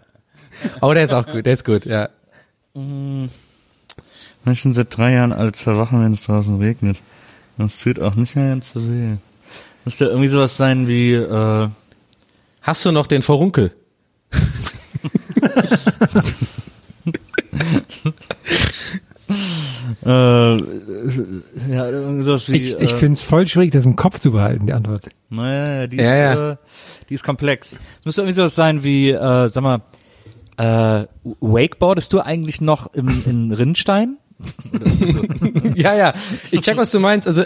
Oh, 0.80 0.94
der 0.94 1.04
ist 1.04 1.12
auch 1.12 1.26
gut, 1.26 1.44
der 1.46 1.52
ist 1.52 1.64
gut, 1.64 1.84
ja. 1.84 2.08
Ich 2.76 4.60
schon 4.60 4.72
seit 4.72 4.96
drei 4.96 5.12
Jahren 5.12 5.32
alle 5.32 5.52
zwei 5.52 5.76
Wochen, 5.76 6.02
wenn 6.02 6.12
es 6.12 6.24
draußen 6.24 6.58
regnet. 6.58 6.98
Und 7.56 7.66
es 7.66 7.80
tut 7.80 8.00
auch 8.00 8.16
nicht 8.16 8.34
mehr 8.34 8.48
ganz 8.48 8.72
so 8.72 8.80
weh. 8.82 9.16
Müsste 9.84 10.06
ja 10.06 10.10
irgendwie 10.10 10.28
sowas 10.28 10.56
sein 10.56 10.88
wie, 10.88 11.14
äh, 11.14 11.68
Hast 12.62 12.84
du 12.84 12.90
noch 12.92 13.06
den 13.06 13.22
Vorunkel? 13.22 13.76
äh, 20.04 20.06
ja, 20.06 20.56
irgendwie 21.90 22.22
sowas 22.24 22.50
wie, 22.50 22.56
Ich, 22.56 22.74
ich 22.74 22.92
äh, 22.92 22.96
finde 22.96 23.12
es 23.12 23.22
voll 23.22 23.46
schwierig, 23.46 23.70
das 23.70 23.84
im 23.84 23.94
Kopf 23.94 24.18
zu 24.18 24.32
behalten, 24.32 24.66
die 24.66 24.72
Antwort. 24.72 25.10
Naja, 25.30 25.82
ja, 25.82 25.86
die 25.86 25.96
ist, 25.98 26.04
Ja, 26.04 26.16
ja. 26.16 26.52
Äh, 26.52 26.56
die 27.08 27.14
ist 27.14 27.22
komplex. 27.22 27.78
Müsste 28.04 28.22
irgendwie 28.22 28.34
sowas 28.34 28.56
sein 28.56 28.82
wie, 28.82 29.10
äh, 29.10 29.48
sag 29.48 29.62
mal, 29.62 29.82
äh, 30.56 31.06
Wakeboardest 31.40 32.12
du 32.12 32.20
eigentlich 32.20 32.60
noch 32.60 32.92
im, 32.94 33.22
in 33.26 33.52
Rinnstein? 33.52 34.18
Ja, 35.76 35.96
ja. 35.96 36.12
Ich 36.52 36.60
check, 36.60 36.76
was 36.76 36.92
du 36.92 37.00
meinst. 37.00 37.26
Also 37.26 37.42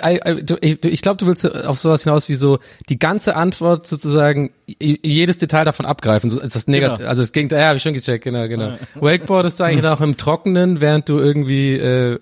ich, 0.61 0.85
ich 0.85 1.03
glaube, 1.03 1.17
du 1.17 1.27
willst 1.27 1.47
auf 1.47 1.79
sowas 1.79 2.03
hinaus 2.03 2.29
wie 2.29 2.35
so 2.35 2.59
die 2.91 2.99
ganze 2.99 3.37
Antwort 3.37 3.87
sozusagen 3.87 4.53
jedes 4.67 5.39
Detail 5.39 5.65
davon 5.65 5.87
abgreifen. 5.87 6.29
So 6.29 6.39
ist 6.41 6.55
das 6.55 6.67
negativ. 6.67 6.99
Genau. 6.99 7.09
Also 7.09 7.23
es 7.23 7.33
ging, 7.33 7.49
ja, 7.49 7.69
habe 7.69 7.79
ich 7.79 7.83
schon 7.83 7.95
gecheckt, 7.95 8.25
genau, 8.25 8.47
genau. 8.49 8.77
Wakeboard 8.97 9.47
ist 9.47 9.59
du 9.61 9.65
eigentlich 9.65 9.83
noch 9.83 10.03
im 10.03 10.19
Trockenen, 10.19 10.81
während 10.81 11.09
du 11.09 11.19
irgendwie 11.19 11.77
äh, 11.77 12.19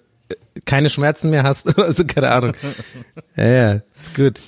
keine 0.64 0.90
Schmerzen 0.90 1.30
mehr 1.30 1.42
hast. 1.42 1.76
also 1.80 2.04
keine 2.04 2.30
Ahnung. 2.30 2.52
Ja, 3.36 3.46
ja, 3.46 3.72
ist 4.00 4.14
gut. 4.14 4.40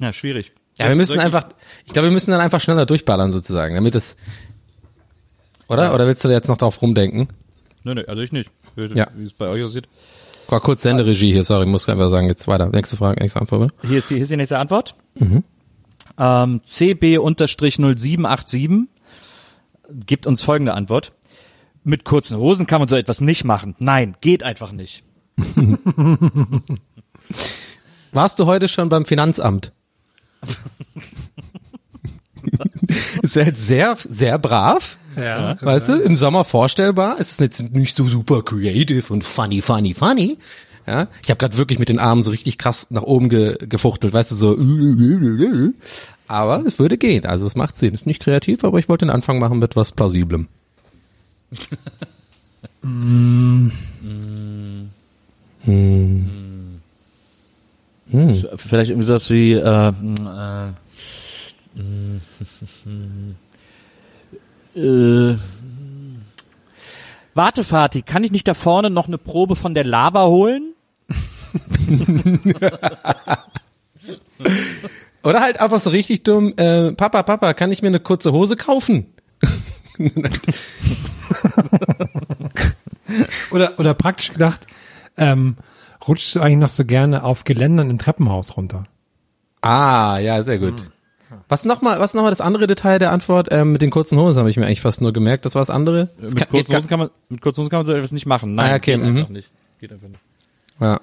Ja, 0.00 0.12
schwierig. 0.12 0.52
Ja, 0.80 0.88
wir 0.88 0.96
müssen 0.96 1.18
einfach, 1.20 1.44
ich 1.86 1.92
glaube, 1.92 2.08
wir 2.08 2.12
müssen 2.12 2.30
dann 2.32 2.40
einfach 2.40 2.60
schneller 2.60 2.86
durchballern 2.86 3.32
sozusagen, 3.32 3.74
damit 3.74 3.94
es 3.94 4.16
Oder? 5.68 5.94
Oder 5.94 6.06
willst 6.06 6.22
du 6.24 6.28
da 6.28 6.34
jetzt 6.34 6.48
noch 6.48 6.56
drauf 6.58 6.80
rumdenken? 6.82 7.28
Nö, 7.84 7.94
nö, 7.94 8.04
also 8.06 8.20
ich 8.22 8.32
nicht. 8.32 8.50
Wie, 8.76 8.84
Ja. 8.86 9.06
wie 9.14 9.24
es 9.24 9.32
bei 9.32 9.48
euch 9.48 9.64
aussieht. 9.64 9.88
War 10.48 10.60
kurz 10.60 10.82
Senderegie 10.82 11.32
hier, 11.32 11.44
sorry, 11.44 11.64
muss 11.66 11.88
einfach 11.88 12.10
sagen, 12.10 12.26
jetzt 12.28 12.46
weiter. 12.48 12.66
Nächste 12.68 12.96
Frage, 12.96 13.22
nächste 13.22 13.40
Antwort, 13.40 13.72
bitte. 13.78 13.88
Hier 13.88 13.98
ist 13.98 14.10
die, 14.10 14.14
hier 14.14 14.22
ist 14.24 14.30
die 14.32 14.36
nächste 14.36 14.58
Antwort. 14.58 14.94
Ähm, 15.20 15.44
CB-0787 16.66 18.86
gibt 20.06 20.26
uns 20.26 20.42
folgende 20.42 20.74
Antwort. 20.74 21.12
Mit 21.84 22.04
kurzen 22.04 22.36
Hosen 22.36 22.66
kann 22.66 22.80
man 22.80 22.88
so 22.88 22.96
etwas 22.96 23.20
nicht 23.20 23.44
machen. 23.44 23.76
Nein, 23.78 24.16
geht 24.20 24.42
einfach 24.42 24.72
nicht. 24.72 25.04
Warst 28.12 28.38
du 28.38 28.46
heute 28.46 28.68
schon 28.68 28.88
beim 28.88 29.04
Finanzamt? 29.04 29.72
ist 33.22 33.36
ja 33.36 33.42
jetzt 33.42 33.66
sehr, 33.66 33.96
sehr 33.96 34.38
brav. 34.38 34.98
Ja. 35.16 35.56
Weißt 35.60 35.88
du, 35.88 36.00
im 36.00 36.16
Sommer 36.16 36.44
vorstellbar. 36.44 37.16
Es 37.18 37.32
ist 37.32 37.40
jetzt 37.40 37.72
nicht 37.72 37.96
so 37.96 38.08
super 38.08 38.42
creative 38.42 39.12
und 39.12 39.24
funny, 39.24 39.60
funny, 39.60 39.94
funny. 39.94 40.38
Ja, 40.86 41.08
ich 41.22 41.30
habe 41.30 41.38
gerade 41.38 41.58
wirklich 41.58 41.78
mit 41.78 41.88
den 41.88 41.98
Armen 41.98 42.22
so 42.22 42.30
richtig 42.30 42.58
krass 42.58 42.90
nach 42.90 43.02
oben 43.02 43.28
ge 43.28 43.56
gefuchtelt, 43.60 44.12
weißt 44.12 44.32
du, 44.32 44.34
so. 44.34 44.56
Aber 46.26 46.64
es 46.64 46.78
würde 46.78 46.96
gehen, 46.96 47.26
also 47.26 47.46
es 47.46 47.54
macht 47.54 47.76
Sinn. 47.76 47.94
Ist 47.94 48.06
nicht 48.06 48.22
kreativ, 48.22 48.64
aber 48.64 48.78
ich 48.78 48.88
wollte 48.88 49.04
den 49.04 49.10
Anfang 49.10 49.38
machen 49.38 49.58
mit 49.58 49.76
was 49.76 49.92
Plausiblem. 49.92 50.48
Vielleicht 58.70 58.90
irgendwie 58.90 59.06
sowas 59.06 59.28
wie, 59.30 59.54
äh, 59.54 59.92
äh, 64.76 64.78
äh, 64.78 65.36
Warte, 67.34 67.64
Vati, 67.64 68.02
kann 68.02 68.22
ich 68.22 68.30
nicht 68.30 68.46
da 68.46 68.54
vorne 68.54 68.88
noch 68.88 69.08
eine 69.08 69.18
Probe 69.18 69.56
von 69.56 69.74
der 69.74 69.82
Lava 69.82 70.26
holen? 70.26 70.74
Oder 75.24 75.40
halt 75.40 75.58
einfach 75.58 75.80
so 75.80 75.90
richtig 75.90 76.22
dumm, 76.22 76.54
äh, 76.56 76.92
Papa, 76.92 77.24
Papa, 77.24 77.54
kann 77.54 77.72
ich 77.72 77.82
mir 77.82 77.88
eine 77.88 77.98
kurze 77.98 78.30
Hose 78.30 78.54
kaufen? 78.54 79.06
Oder, 83.50 83.80
oder 83.80 83.94
praktisch 83.94 84.30
gedacht, 84.32 84.68
ähm, 85.16 85.56
rutschst 86.10 86.34
du 86.34 86.40
eigentlich 86.40 86.58
noch 86.58 86.68
so 86.68 86.84
gerne 86.84 87.22
auf 87.24 87.44
Geländern 87.44 87.88
im 87.88 87.98
Treppenhaus 87.98 88.56
runter? 88.56 88.82
Ah, 89.62 90.18
ja, 90.18 90.42
sehr 90.42 90.58
gut. 90.58 90.90
Was 91.48 91.64
nochmal, 91.64 92.00
was 92.00 92.12
nochmal 92.14 92.32
das 92.32 92.40
andere 92.40 92.66
Detail 92.66 92.98
der 92.98 93.12
Antwort? 93.12 93.48
Ähm, 93.50 93.70
mit 93.72 93.82
den 93.82 93.90
kurzen 93.90 94.18
Hosen 94.18 94.38
habe 94.38 94.50
ich 94.50 94.56
mir 94.56 94.66
eigentlich 94.66 94.80
fast 94.80 95.00
nur 95.00 95.12
gemerkt. 95.12 95.46
Das 95.46 95.54
war 95.54 95.62
das 95.62 95.70
andere. 95.70 96.08
Das 96.20 96.34
Mit 96.34 96.42
kann, 96.42 96.48
kurzen, 96.50 96.74
Hosen 96.76 96.88
kann 96.88 96.98
man, 96.98 97.10
mit 97.28 97.40
kurzen 97.40 97.60
Hosen 97.60 97.70
kann 97.70 97.78
man 97.80 97.86
so 97.86 97.92
etwas 97.92 98.10
nicht 98.12 98.26
machen. 98.26 98.54
Nein, 98.56 98.72
Ah, 98.72 98.76
okay, 98.76 98.96
geht 98.96 99.02
mhm. 99.04 99.16
einfach 99.18 99.28
nicht. 99.30 99.52
Geht 99.78 99.92
einfach 99.92 100.08
nicht. 100.08 100.20
ja. 100.80 101.00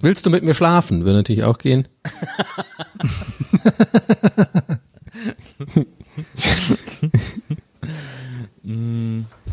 Willst 0.00 0.26
du 0.26 0.30
mit 0.30 0.44
mir 0.44 0.54
schlafen? 0.54 1.04
Würde 1.06 1.16
natürlich 1.18 1.42
auch 1.44 1.56
gehen. 1.58 1.88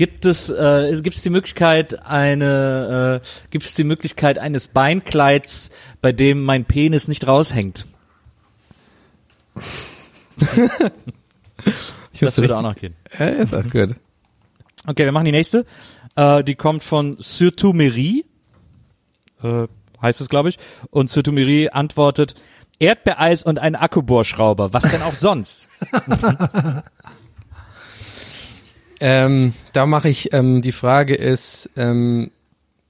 Gibt 0.00 0.24
es, 0.24 0.48
äh, 0.48 0.98
gibt 1.02 1.14
es 1.14 1.20
die 1.20 1.28
Möglichkeit 1.28 2.06
eine, 2.06 3.20
äh, 3.22 3.48
gibt 3.50 3.66
es 3.66 3.74
die 3.74 3.84
Möglichkeit 3.84 4.38
eines 4.38 4.66
Beinkleids, 4.66 5.68
bei 6.00 6.10
dem 6.10 6.42
mein 6.42 6.64
Penis 6.64 7.06
nicht 7.06 7.26
raushängt? 7.26 7.86
Ich 12.12 12.20
Das 12.20 12.38
würde 12.38 12.56
auch 12.56 12.62
noch 12.62 12.76
gehen. 12.76 12.96
Ja, 13.18 13.26
ist 13.26 13.54
auch 13.54 13.68
gut. 13.68 13.94
Okay, 14.86 15.04
wir 15.04 15.12
machen 15.12 15.26
die 15.26 15.32
nächste. 15.32 15.66
Äh, 16.16 16.44
die 16.44 16.54
kommt 16.54 16.82
von 16.82 17.18
Surtumerie, 17.20 18.24
äh, 19.42 19.66
heißt 20.00 20.22
es, 20.22 20.30
glaube 20.30 20.48
ich. 20.48 20.58
Und 20.88 21.10
Surtumerie 21.10 21.68
antwortet, 21.68 22.36
Erdbeereis 22.78 23.42
und 23.42 23.58
ein 23.58 23.76
Akkubohrschrauber. 23.76 24.72
Was 24.72 24.90
denn 24.90 25.02
auch 25.02 25.12
sonst? 25.12 25.68
Ähm, 29.00 29.54
da 29.72 29.86
mache 29.86 30.08
ich, 30.08 30.32
ähm, 30.32 30.62
die 30.62 30.72
Frage 30.72 31.14
ist, 31.14 31.70
ähm, 31.76 32.30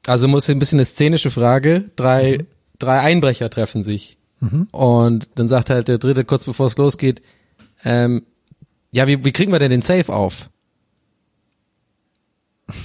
also 0.07 0.27
muss 0.29 0.49
ein 0.49 0.59
bisschen 0.59 0.79
eine 0.79 0.87
szenische 0.87 1.31
Frage. 1.31 1.91
Drei, 1.97 2.39
drei 2.79 3.01
Einbrecher 3.01 3.49
treffen 3.51 3.83
sich. 3.83 4.19
Und 4.73 5.29
dann 5.35 5.49
sagt 5.51 5.69
halt 5.69 5.89
der 5.89 5.99
dritte 5.99 6.25
kurz 6.25 6.45
bevor 6.45 6.67
es 6.67 6.77
losgeht, 6.79 7.21
ähm, 7.85 8.25
ja, 8.91 9.07
wie, 9.07 9.23
wie 9.25 9.33
kriegen 9.33 9.53
wir 9.53 9.59
denn 9.59 9.71
den 9.71 9.83
Safe 9.83 10.11
auf? 10.13 10.49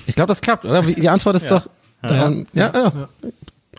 Ich 0.06 0.16
glaube, 0.16 0.28
das 0.28 0.42
klappt, 0.42 0.66
oder? 0.66 0.82
Die 0.82 1.10
Antwort 1.10 1.36
ist 1.38 1.50
doch, 1.50 1.70
ja, 2.04 2.30
ja, 2.54 2.72
ja, 2.74 3.10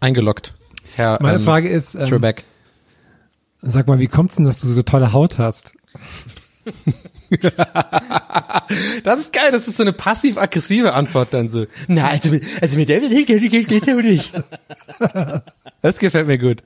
eingeloggt. 0.01 0.55
Herr, 0.95 1.19
Meine 1.21 1.39
ähm, 1.39 1.45
Frage 1.45 1.69
ist, 1.69 1.95
ähm, 1.95 2.09
Trebek. 2.09 2.45
sag 3.61 3.87
mal, 3.87 3.99
wie 3.99 4.07
kommt's 4.07 4.37
denn, 4.37 4.45
dass 4.47 4.61
du 4.61 4.67
so 4.69 4.83
tolle 4.83 5.13
Haut 5.13 5.39
hast? 5.39 5.75
Das 9.05 9.21
ist 9.21 9.33
geil, 9.33 9.51
das 9.53 9.69
ist 9.69 9.77
so 9.77 9.83
eine 9.85 9.93
passiv-aggressive 9.93 10.93
Antwort 10.93 11.33
dann 11.33 11.49
so. 11.49 11.67
Na, 11.89 12.09
also, 12.09 12.31
mit- 12.31 12.43
also 12.61 12.77
mit 12.79 12.89
der 12.89 13.01
geht, 13.01 13.27
geht, 13.27 13.51
geht, 13.51 13.69
geht 13.69 13.87
ja 13.87 13.95
nicht. 13.95 14.33
Das 15.83 15.99
gefällt 15.99 16.27
mir 16.27 16.39
gut. 16.39 16.63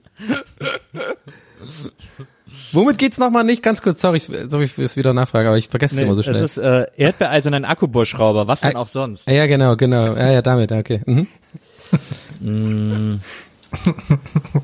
Womit 2.72 2.96
geht's 2.98 3.18
nochmal 3.18 3.44
nicht? 3.44 3.62
Ganz 3.62 3.82
kurz, 3.82 4.00
sorry, 4.00 4.16
ich- 4.18 4.30
sorry 4.48 4.66
fürs 4.68 4.96
wieder 4.96 5.12
nachfragen, 5.12 5.48
aber 5.48 5.58
ich 5.58 5.68
vergesse 5.68 5.96
es 5.96 6.00
immer 6.02 6.14
so 6.14 6.22
schnell. 6.22 6.36
es 6.36 6.42
ist 6.42 6.58
äh, 6.58 6.86
Erdbeereis 6.96 7.44
und 7.46 7.54
ein 7.54 7.64
Akkubohrschrauber. 7.66 8.46
Was 8.48 8.62
denn 8.62 8.76
Ah, 8.76 8.80
auch 8.80 8.86
sonst? 8.86 9.28
ja, 9.30 9.46
genau, 9.46 9.76
genau. 9.76 10.16
Ja, 10.16 10.30
ja, 10.32 10.42
damit, 10.42 10.72
okay. 10.72 11.02
Mhm. 11.06 11.26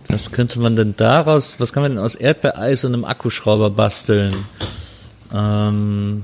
Was 0.08 0.32
könnte 0.32 0.58
man 0.58 0.74
denn 0.76 0.94
daraus, 0.96 1.60
was 1.60 1.72
kann 1.72 1.82
man 1.82 1.92
denn 1.92 2.00
aus 2.00 2.14
Erdbeereis 2.14 2.84
und 2.84 2.94
einem 2.94 3.04
Akkuschrauber 3.04 3.70
basteln? 3.70 4.46
Ähm, 5.32 6.22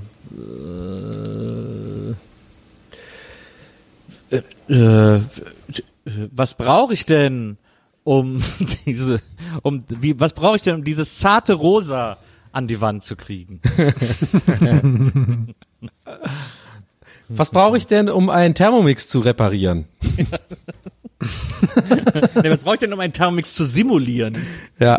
äh, 4.31 4.37
äh, 4.73 5.21
was 6.31 6.55
brauche 6.55 6.93
ich 6.95 7.07
denn, 7.07 7.57
um 8.05 8.43
diese, 8.87 9.21
um 9.63 9.85
wie, 9.89 10.19
was 10.19 10.33
brauche 10.33 10.57
ich 10.57 10.63
denn, 10.63 10.77
um 10.77 10.85
dieses 10.85 11.19
zarte 11.19 11.55
Rosa 11.55 12.19
an 12.53 12.67
die 12.69 12.81
Wand 12.81 13.03
zu 13.03 13.17
kriegen? 13.17 13.61
Was 17.35 17.51
brauche 17.51 17.77
ich 17.79 17.87
denn, 17.87 18.09
um 18.11 18.29
einen 18.29 18.55
Thermomix 18.55 19.09
zu 19.09 19.21
reparieren? 19.21 19.87
nee, 22.43 22.51
was 22.51 22.61
brauche 22.61 22.75
ich 22.75 22.81
denn, 22.81 22.93
um 22.93 23.01
einen 23.01 23.15
Thermomix 23.15 23.55
zu 23.55 23.65
simulieren? 23.65 24.37
Ja. 24.79 24.99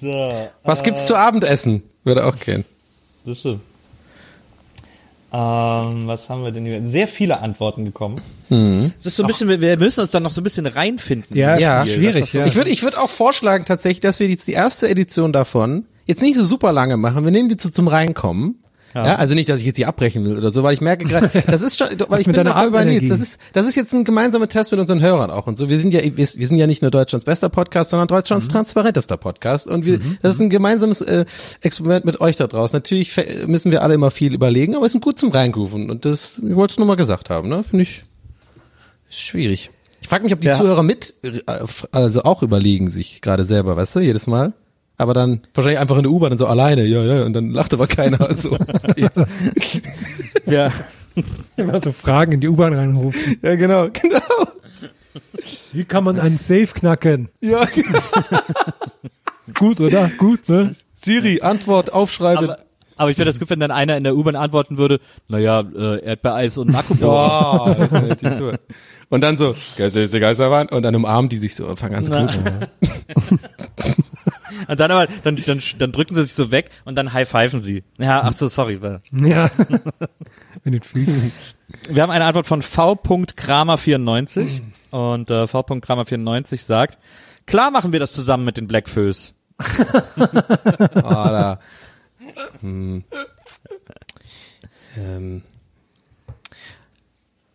So, 0.00 0.48
Was 0.64 0.82
gibt's 0.82 1.06
zu 1.06 1.16
Abendessen? 1.16 1.82
Würde 2.04 2.24
auch 2.26 2.36
gehen. 2.36 2.64
Das 3.24 3.38
stimmt. 3.38 3.60
Ähm, 5.30 6.06
was 6.06 6.28
haben 6.30 6.42
wir 6.42 6.52
denn 6.52 6.64
hier? 6.64 6.88
Sehr 6.88 7.06
viele 7.06 7.40
Antworten 7.40 7.84
gekommen. 7.84 8.20
Es 8.98 9.04
ist 9.06 9.16
so 9.16 9.22
ein 9.24 9.26
bisschen, 9.26 9.48
wir- 9.48 9.60
wir 9.60 9.76
müssen 9.76 10.00
uns 10.00 10.10
dann 10.10 10.22
noch 10.22 10.30
so 10.30 10.40
ein 10.40 10.44
bisschen 10.44 10.66
reinfinden. 10.66 11.36
Ja, 11.36 11.58
Ja, 11.58 11.84
schwierig, 11.84 12.32
ja. 12.32 12.46
Ich 12.46 12.54
würde 12.54 12.70
ich 12.70 12.82
würd 12.82 12.96
auch 12.96 13.10
vorschlagen 13.10 13.66
tatsächlich, 13.66 14.00
dass 14.00 14.20
wir 14.20 14.28
jetzt 14.28 14.46
die 14.48 14.52
erste 14.52 14.88
Edition 14.88 15.34
davon 15.34 15.84
jetzt 16.06 16.22
nicht 16.22 16.36
so 16.36 16.44
super 16.44 16.72
lange 16.72 16.96
machen. 16.96 17.24
Wir 17.24 17.30
nehmen 17.30 17.50
die 17.50 17.58
zu, 17.58 17.70
zum 17.70 17.88
Reinkommen. 17.88 18.58
Ja. 18.94 19.16
also 19.16 19.34
nicht, 19.34 19.48
dass 19.48 19.60
ich 19.60 19.66
jetzt 19.66 19.76
hier 19.76 19.86
abbrechen 19.88 20.24
will 20.24 20.36
oder 20.36 20.50
so, 20.50 20.62
weil 20.62 20.72
ich 20.72 20.80
merke 20.80 21.04
gerade, 21.04 21.30
das 21.46 21.62
ist 21.62 21.78
schon, 21.78 21.88
weil 22.08 22.20
ich 22.20 22.26
mit 22.26 22.36
bin 22.36 22.44
dafür 22.46 22.66
über. 22.68 22.78
Abenenergie? 22.78 23.08
Das 23.08 23.20
ist, 23.20 23.38
das 23.52 23.66
ist 23.66 23.74
jetzt 23.76 23.92
ein 23.92 24.04
gemeinsamer 24.04 24.48
Test 24.48 24.70
mit 24.70 24.80
unseren 24.80 25.00
Hörern 25.00 25.30
auch 25.30 25.46
und 25.46 25.58
so. 25.58 25.68
Wir 25.68 25.78
sind 25.78 25.92
ja, 25.92 26.00
wir, 26.02 26.26
sind 26.26 26.56
ja 26.56 26.66
nicht 26.66 26.82
nur 26.82 26.90
Deutschlands 26.90 27.24
bester 27.24 27.48
Podcast, 27.48 27.90
sondern 27.90 28.08
Deutschlands 28.08 28.48
transparentester 28.48 29.16
Podcast 29.16 29.66
und 29.66 29.84
wir, 29.84 30.00
das 30.22 30.36
ist 30.36 30.40
ein 30.40 30.50
gemeinsames 30.50 31.00
äh, 31.02 31.26
Experiment 31.60 32.04
mit 32.04 32.20
euch 32.20 32.36
da 32.36 32.46
draußen. 32.46 32.76
Natürlich 32.76 33.14
müssen 33.46 33.70
wir 33.72 33.82
alle 33.82 33.94
immer 33.94 34.10
viel 34.10 34.32
überlegen, 34.34 34.74
aber 34.74 34.86
es 34.86 34.94
ist 34.94 35.00
gut 35.00 35.18
zum 35.18 35.30
Reinrufen 35.30 35.90
und 35.90 36.04
das, 36.04 36.40
ich 36.44 36.56
wollte 36.56 36.72
es 36.72 36.78
nur 36.78 36.86
mal 36.86 36.96
gesagt 36.96 37.30
haben, 37.30 37.48
ne? 37.48 37.62
Finde 37.62 37.82
ich, 37.82 38.02
schwierig. 39.10 39.70
Ich 40.00 40.08
frage 40.08 40.24
mich, 40.24 40.32
ob 40.32 40.40
die 40.40 40.46
Ja. 40.46 40.54
Zuhörer 40.54 40.82
mit, 40.82 41.14
äh, 41.22 41.40
also 41.92 42.22
auch 42.22 42.42
überlegen 42.42 42.88
sich 42.90 43.20
gerade 43.20 43.44
selber, 43.44 43.76
weißt 43.76 43.96
du, 43.96 44.00
jedes 44.00 44.26
Mal. 44.26 44.52
Aber 44.98 45.14
dann 45.14 45.40
wahrscheinlich 45.54 45.80
einfach 45.80 45.96
in 45.96 46.02
der 46.02 46.12
U-Bahn 46.12 46.32
und 46.32 46.38
so 46.38 46.46
alleine, 46.46 46.84
ja, 46.84 47.02
ja, 47.02 47.24
und 47.24 47.32
dann 47.32 47.50
lacht 47.50 47.72
aber 47.72 47.86
keiner. 47.86 48.34
So. 48.36 48.56
Ja. 50.46 50.72
Immer 51.56 51.80
so 51.84 51.92
Fragen 51.92 52.32
in 52.32 52.40
die 52.40 52.48
U-Bahn 52.48 52.72
reinrufen. 52.74 53.38
ja, 53.42 53.56
genau, 53.56 53.88
genau. 53.92 54.48
Wie 55.72 55.84
kann 55.84 56.04
man 56.04 56.18
einen 56.18 56.38
Safe 56.38 56.68
knacken? 56.68 57.28
Ja, 57.40 57.64
genau. 57.64 58.00
Gut, 59.54 59.80
oder? 59.80 60.10
Gut, 60.18 60.48
ne? 60.48 60.70
Siri, 60.94 61.40
Antwort, 61.40 61.92
aufschreiben. 61.92 62.44
Aber, 62.44 62.58
aber 62.96 63.10
ich 63.10 63.18
wäre 63.18 63.26
das 63.26 63.38
gut, 63.38 63.48
wenn 63.50 63.60
dann 63.60 63.70
einer 63.70 63.96
in 63.96 64.04
der 64.04 64.16
U-Bahn 64.16 64.36
antworten 64.36 64.76
würde, 64.76 65.00
naja, 65.28 65.60
äh, 65.60 66.04
Erdbeereis 66.04 66.58
und 66.58 66.74
Akkubohrer. 66.74 67.76
Oh. 67.90 68.52
Und 69.08 69.20
dann 69.22 69.36
so, 69.38 69.54
Geister 69.76 70.02
ist 70.02 70.12
die 70.12 70.20
Geisterwand 70.20 70.70
und 70.70 70.82
dann 70.82 70.94
umarmen 70.94 71.28
die 71.30 71.38
sich 71.38 71.54
so 71.54 71.66
und 71.66 71.78
fangen 71.78 71.94
an 71.94 72.04
zu 72.04 72.10
knutschen. 72.10 72.44
Und 74.66 74.80
dann 74.80 74.90
aber, 74.90 75.06
dann, 75.22 75.36
dann, 75.36 75.62
dann 75.78 75.92
drücken 75.92 76.14
sie 76.14 76.24
sich 76.24 76.34
so 76.34 76.50
weg 76.50 76.70
und 76.84 76.96
dann 76.96 77.12
high-pfeifen 77.12 77.60
sie. 77.60 77.84
Ja, 77.98 78.22
ach 78.22 78.32
so, 78.32 78.48
sorry. 78.48 78.80
Ja. 79.12 79.50
Mit 80.64 80.74
den 80.74 80.82
Füßen. 80.82 81.32
Wir 81.88 82.02
haben 82.02 82.10
eine 82.10 82.24
Antwort 82.24 82.46
von 82.46 82.62
V.Kramer94 82.62 84.60
und 84.90 85.30
äh, 85.30 85.46
V.Kramer94 85.46 86.62
sagt, 86.62 86.98
klar 87.46 87.70
machen 87.70 87.92
wir 87.92 88.00
das 88.00 88.12
zusammen 88.12 88.44
mit 88.44 88.56
den 88.56 88.66
Blackfoes. 88.66 89.34
Oh. 90.94 91.56
Hm. 92.60 93.04
Ähm. 94.96 95.42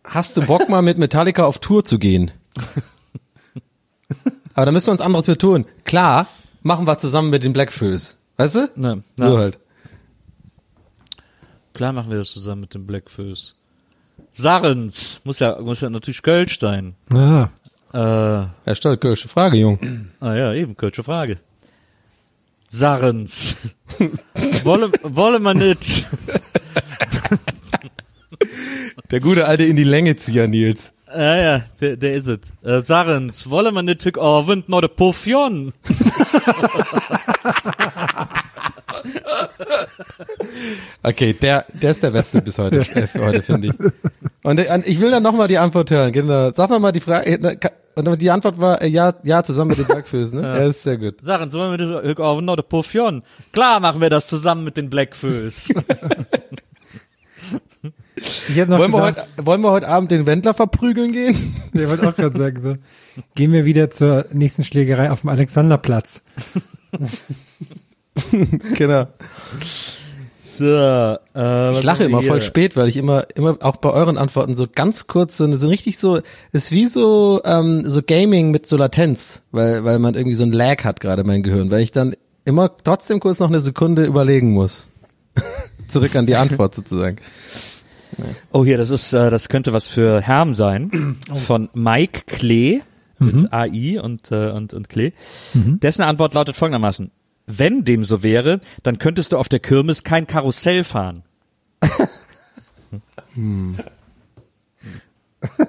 Hast 0.04 0.36
du 0.36 0.42
Bock 0.42 0.68
mal 0.68 0.82
mit 0.82 0.98
Metallica 0.98 1.44
auf 1.44 1.58
Tour 1.58 1.84
zu 1.84 1.98
gehen? 1.98 2.30
Aber 4.54 4.66
da 4.66 4.72
müssen 4.72 4.88
wir 4.88 4.92
uns 4.92 5.00
anderes 5.00 5.26
mit 5.26 5.40
tun. 5.40 5.66
Klar, 5.84 6.28
machen 6.64 6.88
wir 6.88 6.98
zusammen 6.98 7.30
mit 7.30 7.44
den 7.44 7.52
Blackfoes. 7.52 8.18
Weißt 8.36 8.56
du? 8.56 8.68
Ne, 8.74 9.04
So 9.16 9.38
halt. 9.38 9.60
Klar 11.72 11.92
machen 11.92 12.10
wir 12.10 12.18
das 12.18 12.32
zusammen 12.32 12.62
mit 12.62 12.74
den 12.74 12.86
Blackfoes. 12.86 13.56
Sarens, 14.32 15.20
muss 15.24 15.38
ja, 15.38 15.60
muss 15.60 15.80
ja 15.80 15.90
natürlich 15.90 16.22
Kölsch 16.22 16.58
sein. 16.58 16.94
Ah. 17.12 17.48
Äh, 17.92 17.98
ah 17.98 18.50
Ja, 18.66 18.74
stell 18.74 18.96
Kirsche 18.96 19.28
Frage, 19.28 19.58
Jung. 19.58 20.08
ja, 20.20 20.52
eben, 20.52 20.76
Kölsche 20.76 21.04
Frage. 21.04 21.38
Sarens. 22.68 23.56
wolle, 24.64 24.90
wolle 25.02 25.38
man 25.38 25.58
nicht. 25.58 26.08
Der 29.10 29.20
gute 29.20 29.46
alte 29.46 29.64
in 29.64 29.76
die 29.76 29.84
Länge 29.84 30.16
zieher, 30.16 30.48
Nils. 30.48 30.93
Ja, 31.16 31.36
ja, 31.36 31.60
der, 31.80 31.96
der 31.96 32.14
is 32.14 32.26
es. 32.26 32.38
Äh, 32.64 32.80
Sarens, 32.82 33.48
wolle 33.48 33.70
man 33.72 33.84
nicht 33.84 34.00
tück 34.00 34.18
Abend 34.18 34.68
noch 34.68 34.80
de 34.80 34.88
Puffion. 34.88 35.72
Okay, 41.02 41.34
der, 41.34 41.66
der 41.72 41.90
ist 41.90 42.02
der 42.02 42.10
Beste 42.10 42.40
bis 42.40 42.58
heute, 42.58 42.78
äh, 42.78 43.06
für 43.06 43.24
heute 43.26 43.42
finde 43.42 43.68
ich. 43.68 43.74
Und 44.42 44.58
äh, 44.58 44.82
ich 44.86 45.00
will 45.00 45.10
dann 45.10 45.22
nochmal 45.22 45.48
die 45.48 45.58
Antwort 45.58 45.90
hören. 45.90 46.12
Genau. 46.12 46.50
Sag 46.54 46.70
nochmal 46.70 46.92
die 46.92 47.00
Frage. 47.00 47.26
äh, 47.26 47.56
ka- 47.56 47.70
und 47.96 48.20
Die 48.20 48.30
Antwort 48.30 48.60
war 48.60 48.82
äh, 48.82 48.88
ja, 48.88 49.14
ja, 49.22 49.42
zusammen 49.42 49.70
mit 49.70 49.78
den 49.78 49.86
Blackfoes, 49.86 50.32
ne? 50.32 50.40
Ja, 50.42 50.56
ist 50.56 50.82
sehr 50.82 50.96
gut. 50.98 51.16
Sarens, 51.22 51.54
wollen 51.54 51.78
wir 51.78 51.86
nicht 51.86 52.02
tück 52.08 52.20
Abend 52.20 52.46
noch 52.46 52.56
de 52.56 52.64
Puffion? 52.64 53.22
Klar 53.52 53.80
machen 53.80 54.00
wir 54.00 54.10
das 54.10 54.26
zusammen 54.28 54.64
mit 54.64 54.76
den 54.76 54.90
Blackfoes. 54.90 55.72
Ich 58.16 58.56
hätte 58.56 58.70
noch 58.70 58.78
Wollen 58.78 58.92
wir, 58.92 59.00
gesagt, 59.00 59.28
heute, 59.36 59.46
wollen 59.46 59.60
wir 59.62 59.70
heute 59.70 59.88
Abend 59.88 60.10
den 60.10 60.26
Wendler 60.26 60.54
verprügeln 60.54 61.12
gehen? 61.12 61.56
der 61.74 61.90
wollte 61.90 62.08
auch 62.08 62.16
gerade 62.16 62.36
sagen, 62.36 62.60
so. 62.62 62.74
Gehen 63.34 63.52
wir 63.52 63.64
wieder 63.64 63.90
zur 63.90 64.26
nächsten 64.32 64.64
Schlägerei 64.64 65.10
auf 65.10 65.22
dem 65.22 65.30
Alexanderplatz. 65.30 66.22
genau. 68.74 69.06
so, 70.38 70.64
äh, 70.64 71.70
Ich 71.72 71.82
lache 71.82 72.00
wir 72.00 72.06
immer 72.06 72.20
hier? 72.20 72.28
voll 72.28 72.42
spät, 72.42 72.76
weil 72.76 72.88
ich 72.88 72.96
immer, 72.96 73.26
immer 73.34 73.56
auch 73.60 73.76
bei 73.76 73.90
euren 73.90 74.18
Antworten 74.18 74.54
so 74.54 74.66
ganz 74.72 75.06
kurz 75.06 75.36
so, 75.36 75.52
so 75.56 75.68
richtig 75.68 75.98
so, 75.98 76.20
ist 76.52 76.70
wie 76.72 76.86
so, 76.86 77.40
ähm, 77.44 77.82
so 77.84 78.00
Gaming 78.02 78.50
mit 78.52 78.66
so 78.66 78.76
Latenz, 78.76 79.42
weil, 79.50 79.84
weil 79.84 79.98
man 79.98 80.14
irgendwie 80.14 80.36
so 80.36 80.44
ein 80.44 80.52
Lag 80.52 80.84
hat 80.84 81.00
gerade 81.00 81.24
mein 81.24 81.42
Gehirn, 81.42 81.70
weil 81.70 81.82
ich 81.82 81.92
dann 81.92 82.14
immer 82.44 82.70
trotzdem 82.82 83.20
kurz 83.20 83.40
noch 83.40 83.48
eine 83.48 83.60
Sekunde 83.60 84.04
überlegen 84.04 84.52
muss. 84.52 84.88
Zurück 85.88 86.14
an 86.16 86.26
die 86.26 86.36
Antwort 86.36 86.74
sozusagen. 86.74 87.16
Oh, 88.52 88.64
hier, 88.64 88.76
das 88.76 88.90
ist, 88.90 89.12
äh, 89.12 89.30
das 89.30 89.48
könnte 89.48 89.72
was 89.72 89.86
für 89.86 90.20
Herm 90.20 90.54
sein. 90.54 91.16
Von 91.46 91.68
Mike 91.74 92.22
Klee 92.26 92.80
mit 93.18 93.52
AI 93.52 94.00
und, 94.00 94.30
äh, 94.32 94.50
und, 94.50 94.74
und 94.74 94.88
Klee. 94.88 95.12
Dessen 95.54 96.02
Antwort 96.02 96.34
lautet 96.34 96.56
folgendermaßen. 96.56 97.10
Wenn 97.46 97.84
dem 97.84 98.04
so 98.04 98.22
wäre, 98.22 98.60
dann 98.82 98.98
könntest 98.98 99.32
du 99.32 99.38
auf 99.38 99.48
der 99.48 99.60
Kirmes 99.60 100.02
kein 100.02 100.26
Karussell 100.26 100.84
fahren. 100.84 101.22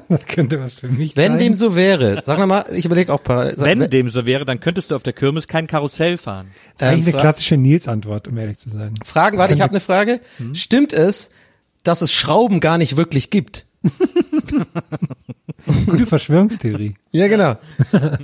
Das 0.07 0.25
könnte 0.25 0.59
was 0.61 0.75
für 0.75 0.87
mich 0.87 1.17
Wenn 1.17 1.33
sein. 1.33 1.39
dem 1.39 1.53
so 1.53 1.75
wäre, 1.75 2.21
sag 2.23 2.39
noch 2.39 2.47
mal, 2.47 2.65
ich 2.71 2.85
überlege 2.85 3.11
auch 3.13 3.21
paar. 3.21 3.49
Sag, 3.49 3.59
Wenn 3.59 3.89
dem 3.89 4.10
so 4.10 4.25
wäre, 4.25 4.45
dann 4.45 4.60
könntest 4.60 4.91
du 4.91 4.95
auf 4.95 5.03
der 5.03 5.13
Kirmes 5.13 5.47
kein 5.47 5.67
Karussell 5.67 6.17
fahren. 6.17 6.47
Das 6.77 6.88
ist 6.88 6.93
eigentlich 6.93 7.08
ähm, 7.08 7.13
eine 7.13 7.21
klassische 7.21 7.58
Nils-Antwort, 7.58 8.27
um 8.27 8.38
ehrlich 8.38 8.58
zu 8.58 8.69
sein. 8.69 8.93
Fragen, 9.03 9.38
warte, 9.38 9.53
ich 9.53 9.62
habe 9.62 9.71
eine 9.71 9.79
Frage. 9.81 10.21
Stimmt 10.53 10.93
es, 10.93 11.31
dass 11.88 12.02
es 12.02 12.12
Schrauben 12.12 12.60
gar 12.60 12.78
nicht 12.78 12.98
wirklich 12.98 13.30
gibt? 13.30 13.65
Gute 15.86 16.06
Verschwörungstheorie. 16.06 16.95
Ja, 17.12 17.28
genau. 17.28 17.58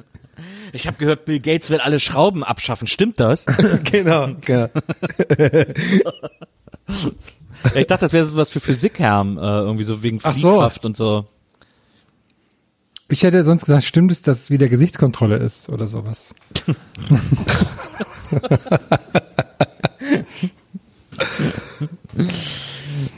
Ich 0.74 0.88
habe 0.88 0.96
gehört, 0.98 1.26
Bill 1.26 1.42
Gates 1.42 1.70
will 1.70 1.82
alle 1.82 2.00
Schrauben 2.00 2.46
abschaffen. 2.46 2.88
Stimmt 2.88 3.20
das? 3.20 3.46
genau, 3.84 4.30
genau. 4.40 4.70
ich 7.76 7.88
dachte, 7.88 8.06
das 8.06 8.14
wäre 8.14 8.26
so 8.26 8.38
was 8.38 8.50
für 8.50 8.62
Physikherm, 8.62 9.38
äh, 9.38 9.42
irgendwie 9.42 9.84
so 9.84 10.02
wegen 10.02 10.20
Ach 10.24 10.34
so. 10.34 10.52
Fliehkraft 10.52 10.86
und 10.86 10.96
so. 10.96 11.26
Ich 13.10 13.24
hätte 13.24 13.44
sonst 13.44 13.66
gesagt, 13.66 13.84
stimmt 13.84 14.14
es, 14.14 14.22
dass 14.22 14.44
es 14.44 14.50
wieder 14.50 14.70
Gesichtskontrolle 14.70 15.36
ist 15.36 15.68
oder 15.68 15.88
sowas. 15.88 16.34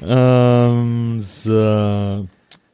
Ähm, 0.06 1.20
so. 1.20 2.26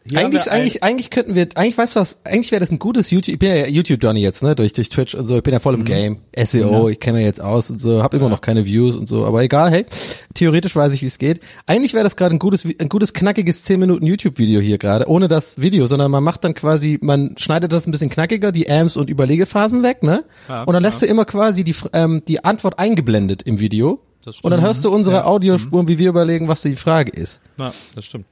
Hier 0.09 0.19
eigentlich, 0.19 0.49
eigentlich, 0.51 0.83
eigentlich 0.83 1.09
könnten 1.11 1.35
wir, 1.35 1.49
eigentlich 1.55 1.77
weißt 1.77 1.95
du 1.95 1.99
was, 1.99 2.19
eigentlich 2.23 2.51
wäre 2.51 2.61
das 2.61 2.71
ein 2.71 2.79
gutes 2.79 3.11
YouTube, 3.11 3.33
ich 3.33 3.39
bin 3.39 3.49
ja 3.49 3.67
YouTube-Donny 3.67 4.21
jetzt, 4.21 4.41
ne, 4.41 4.55
durch, 4.55 4.73
durch 4.73 4.89
Twitch 4.89 5.13
und 5.13 5.25
so, 5.27 5.37
ich 5.37 5.43
bin 5.43 5.53
ja 5.53 5.59
voll 5.59 5.75
im 5.75 5.85
Game, 5.85 6.21
SEO, 6.35 6.89
ich 6.89 6.99
kenne 6.99 7.19
mich 7.19 7.27
jetzt 7.27 7.41
aus 7.41 7.69
und 7.69 7.79
so, 7.79 8.01
habe 8.01 8.17
immer 8.17 8.29
noch 8.29 8.41
keine 8.41 8.65
Views 8.65 8.95
und 8.95 9.07
so, 9.07 9.25
aber 9.25 9.43
egal, 9.43 9.69
hey, 9.69 9.85
theoretisch 10.33 10.75
weiß 10.75 10.93
ich, 10.93 11.03
wie 11.03 11.05
es 11.05 11.19
geht. 11.19 11.41
Eigentlich 11.67 11.93
wäre 11.93 12.03
das 12.03 12.15
gerade 12.15 12.35
ein 12.35 12.39
gutes, 12.39 12.65
ein 12.65 12.89
gutes, 12.89 13.13
knackiges 13.13 13.61
10 13.63 13.79
Minuten 13.79 14.05
YouTube-Video 14.05 14.61
hier 14.61 14.79
gerade, 14.79 15.07
ohne 15.07 15.27
das 15.27 15.61
Video, 15.61 15.85
sondern 15.85 16.09
man 16.09 16.23
macht 16.23 16.43
dann 16.43 16.55
quasi, 16.55 16.97
man 17.01 17.35
schneidet 17.37 17.71
das 17.71 17.85
ein 17.85 17.91
bisschen 17.91 18.09
knackiger, 18.09 18.51
die 18.51 18.67
Amps 18.67 18.97
und 18.97 19.11
Überlegephasen 19.11 19.83
weg, 19.83 20.01
ne, 20.01 20.23
und 20.65 20.73
dann 20.73 20.81
lässt 20.81 21.03
du 21.03 21.05
immer 21.05 21.25
quasi 21.25 21.63
die, 21.63 21.75
ähm, 21.93 22.23
die 22.27 22.43
Antwort 22.43 22.79
eingeblendet 22.79 23.43
im 23.43 23.59
Video. 23.59 23.99
Und 24.41 24.51
dann 24.51 24.62
hörst 24.62 24.84
du 24.84 24.91
unsere 24.91 25.25
Audiospuren, 25.25 25.88
wie 25.88 25.97
wir 25.97 26.10
überlegen, 26.10 26.47
was 26.47 26.62
die 26.62 26.75
Frage 26.75 27.12
ist. 27.12 27.41
Ja, 27.58 27.73
das 27.95 28.05
stimmt. 28.05 28.25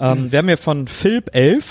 Ähm, 0.00 0.32
wir 0.32 0.38
haben 0.38 0.48
hier 0.48 0.58
von 0.58 0.86
Philp11, 0.86 1.62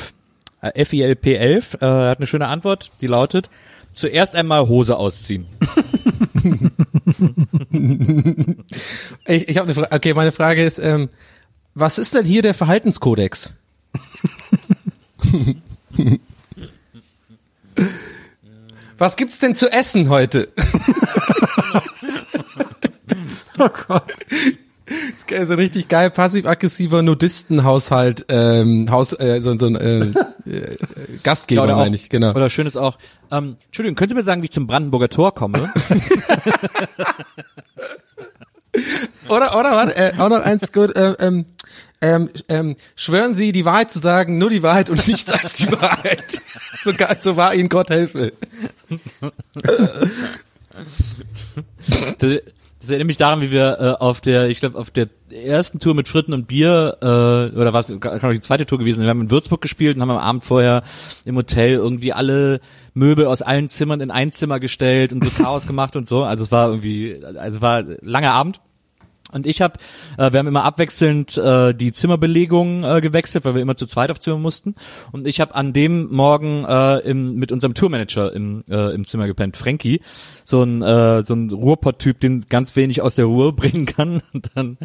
äh, 0.62 0.82
F-I-L-P-11, 0.82 1.82
äh, 1.82 2.10
hat 2.10 2.20
eine 2.20 2.28
schöne 2.28 2.48
Antwort, 2.48 2.92
die 3.02 3.08
lautet, 3.08 3.50
zuerst 3.96 4.36
einmal 4.36 4.68
Hose 4.68 4.98
ausziehen. 4.98 5.48
Ich, 9.26 9.50
ich 9.50 9.58
habe 9.58 9.66
eine 9.66 9.74
Frage. 9.76 9.92
Okay, 9.92 10.14
meine 10.14 10.32
Frage 10.32 10.64
ist, 10.64 10.80
ähm, 10.80 11.10
was 11.74 11.98
ist 11.98 12.14
denn 12.16 12.26
hier 12.26 12.42
der 12.42 12.54
Verhaltenskodex? 12.54 13.58
was 18.98 19.16
gibt's 19.16 19.40
denn 19.40 19.56
zu 19.56 19.72
essen 19.72 20.10
heute? 20.10 20.50
Oh 23.62 23.70
Gott. 23.88 24.14
Das 25.30 25.44
ist 25.44 25.48
so 25.48 25.54
richtig 25.54 25.88
geil 25.88 26.10
passiv-aggressiver 26.10 27.02
Nudistenhaushalt, 27.02 28.26
ähm, 28.28 28.88
Haus, 28.90 29.14
äh, 29.14 29.40
so, 29.42 29.58
so 29.58 29.68
ein 29.68 29.76
äh, 29.76 30.00
äh, 30.50 30.78
Gastgeber, 31.24 31.64
oder, 31.64 31.76
auch, 31.76 31.80
meine 31.80 31.96
ich, 31.96 32.10
genau. 32.10 32.32
oder 32.32 32.50
schön 32.50 32.68
ist 32.68 32.76
auch, 32.76 32.98
ähm, 33.32 33.56
Entschuldigung, 33.68 33.96
können 33.96 34.10
Sie 34.10 34.16
mir 34.16 34.24
sagen, 34.24 34.42
wie 34.42 34.46
ich 34.46 34.52
zum 34.52 34.68
Brandenburger 34.68 35.08
Tor 35.10 35.34
komme? 35.34 35.72
Oder, 39.28 39.58
oder, 39.58 39.72
warte, 39.72 39.96
äh, 39.96 40.14
auch 40.18 40.30
noch 40.30 40.42
eins 40.42 40.72
gut, 40.72 40.92
ähm, 40.96 41.16
ähm, 41.20 41.46
ähm, 42.02 42.30
ähm, 42.50 42.76
schwören 42.96 43.36
Sie, 43.36 43.52
die 43.52 43.64
Wahrheit 43.64 43.92
zu 43.92 44.00
sagen, 44.00 44.38
nur 44.38 44.50
die 44.50 44.64
Wahrheit 44.64 44.90
und 44.90 45.08
nichts 45.08 45.32
als 45.32 45.54
die 45.54 45.72
Wahrheit. 45.72 46.24
So, 46.84 46.92
so 47.20 47.38
wahr 47.38 47.54
Ihnen 47.54 47.70
Gott 47.70 47.92
helfe. 47.92 48.34
Das, 52.82 52.90
erinnert 52.90 53.08
mich 53.08 53.18
daran, 53.18 53.42
wie 53.42 53.52
wir 53.52 53.78
äh, 53.80 54.04
auf 54.04 54.22
der, 54.22 54.50
ich 54.50 54.60
glaube, 54.60 54.78
auf 54.78 54.90
der 54.90 55.08
ersten 55.30 55.80
Tour 55.80 55.94
mit 55.94 56.08
Fritten 56.08 56.34
und 56.34 56.48
Bier, 56.48 56.98
äh, 57.02 57.06
oder 57.56 57.74
was, 57.74 57.88
kann 58.00 58.20
auch 58.20 58.32
die 58.32 58.40
zweite 58.40 58.66
Tour 58.66 58.80
gewesen. 58.80 59.04
Wir 59.04 59.10
haben 59.10 59.22
in 59.22 59.30
Würzburg 59.30 59.62
gespielt 59.62 59.96
und 59.96 60.02
haben 60.02 60.10
am 60.10 60.18
Abend 60.18 60.44
vorher 60.44 60.82
im 61.24 61.36
Hotel 61.36 61.76
irgendwie 61.76 62.12
alle 62.12 62.60
Möbel 62.96 63.28
aus 63.28 63.44
allen 63.44 63.70
Zimmern 63.70 64.02
in 64.02 64.10
ein 64.10 64.32
Zimmer 64.32 64.60
gestellt 64.60 65.14
und 65.14 65.24
so 65.24 65.30
Chaos 65.30 65.68
gemacht 65.68 65.96
und 65.96 66.10
so. 66.10 66.24
Also 66.24 66.44
es 66.44 66.52
war 66.52 66.70
irgendwie, 66.70 67.24
also 67.24 67.58
es 67.58 67.62
war 67.62 67.84
langer 68.02 68.32
Abend. 68.32 68.62
Und 69.32 69.48
ich 69.48 69.62
habe, 69.62 69.80
äh, 70.18 70.32
wir 70.32 70.40
haben 70.40 70.48
immer 70.48 70.64
abwechselnd 70.64 71.38
äh, 71.38 71.74
die 71.74 71.92
Zimmerbelegung 71.92 72.84
äh, 72.84 73.02
gewechselt, 73.02 73.46
weil 73.46 73.56
wir 73.56 73.62
immer 73.62 73.76
zu 73.76 73.86
zweit 73.86 74.12
auf 74.12 74.20
Zimmer 74.20 74.38
mussten. 74.38 74.76
Und 75.12 75.28
ich 75.28 75.42
habe 75.42 75.56
an 75.56 75.74
dem 75.74 76.10
Morgen 76.12 76.66
äh, 76.66 77.00
im, 77.00 77.36
mit 77.36 77.52
unserem 77.52 77.74
Tourmanager 77.74 78.34
im, 78.34 78.64
äh, 78.70 78.94
im 78.94 79.06
Zimmer 79.06 79.28
gepennt, 79.28 79.58
Frankie, 79.58 80.02
so 80.44 80.64
ein 80.64 80.82
äh, 80.82 81.24
so 81.24 81.34
ein 81.34 81.50
Ruhrpott-Typ, 81.50 82.20
den 82.20 82.46
ganz 82.50 82.76
wenig 82.76 83.02
aus 83.02 83.16
der 83.16 83.26
Ruhe 83.26 83.54
bringen 83.54 83.86
kann. 83.86 84.22
Und 84.34 84.52
dann 84.56 84.78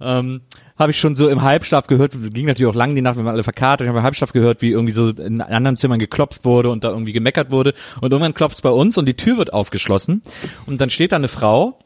ähm, 0.00 0.40
habe 0.78 0.92
ich 0.92 1.00
schon 1.00 1.14
so 1.16 1.28
im 1.28 1.42
Halbschlaf 1.42 1.86
gehört, 1.86 2.12
ging 2.32 2.46
natürlich 2.46 2.70
auch 2.70 2.76
lang 2.76 2.94
die 2.94 3.02
Nacht, 3.02 3.16
wir 3.16 3.24
waren 3.24 3.34
alle 3.34 3.42
verkartet, 3.42 3.84
ich 3.84 3.88
habe 3.88 3.98
im 3.98 4.04
Halbschlaf 4.04 4.32
gehört, 4.32 4.62
wie 4.62 4.70
irgendwie 4.70 4.92
so 4.92 5.08
in 5.08 5.40
anderen 5.40 5.76
Zimmern 5.76 5.98
geklopft 5.98 6.44
wurde 6.44 6.70
und 6.70 6.84
da 6.84 6.90
irgendwie 6.90 7.12
gemeckert 7.12 7.50
wurde. 7.50 7.74
Und 8.00 8.12
irgendwann 8.12 8.34
klopft's 8.34 8.62
bei 8.62 8.70
uns 8.70 8.96
und 8.96 9.06
die 9.06 9.14
Tür 9.14 9.38
wird 9.38 9.52
aufgeschlossen. 9.52 10.22
Und 10.66 10.80
dann 10.80 10.90
steht 10.90 11.12
da 11.12 11.16
eine 11.16 11.28
Frau, 11.28 11.78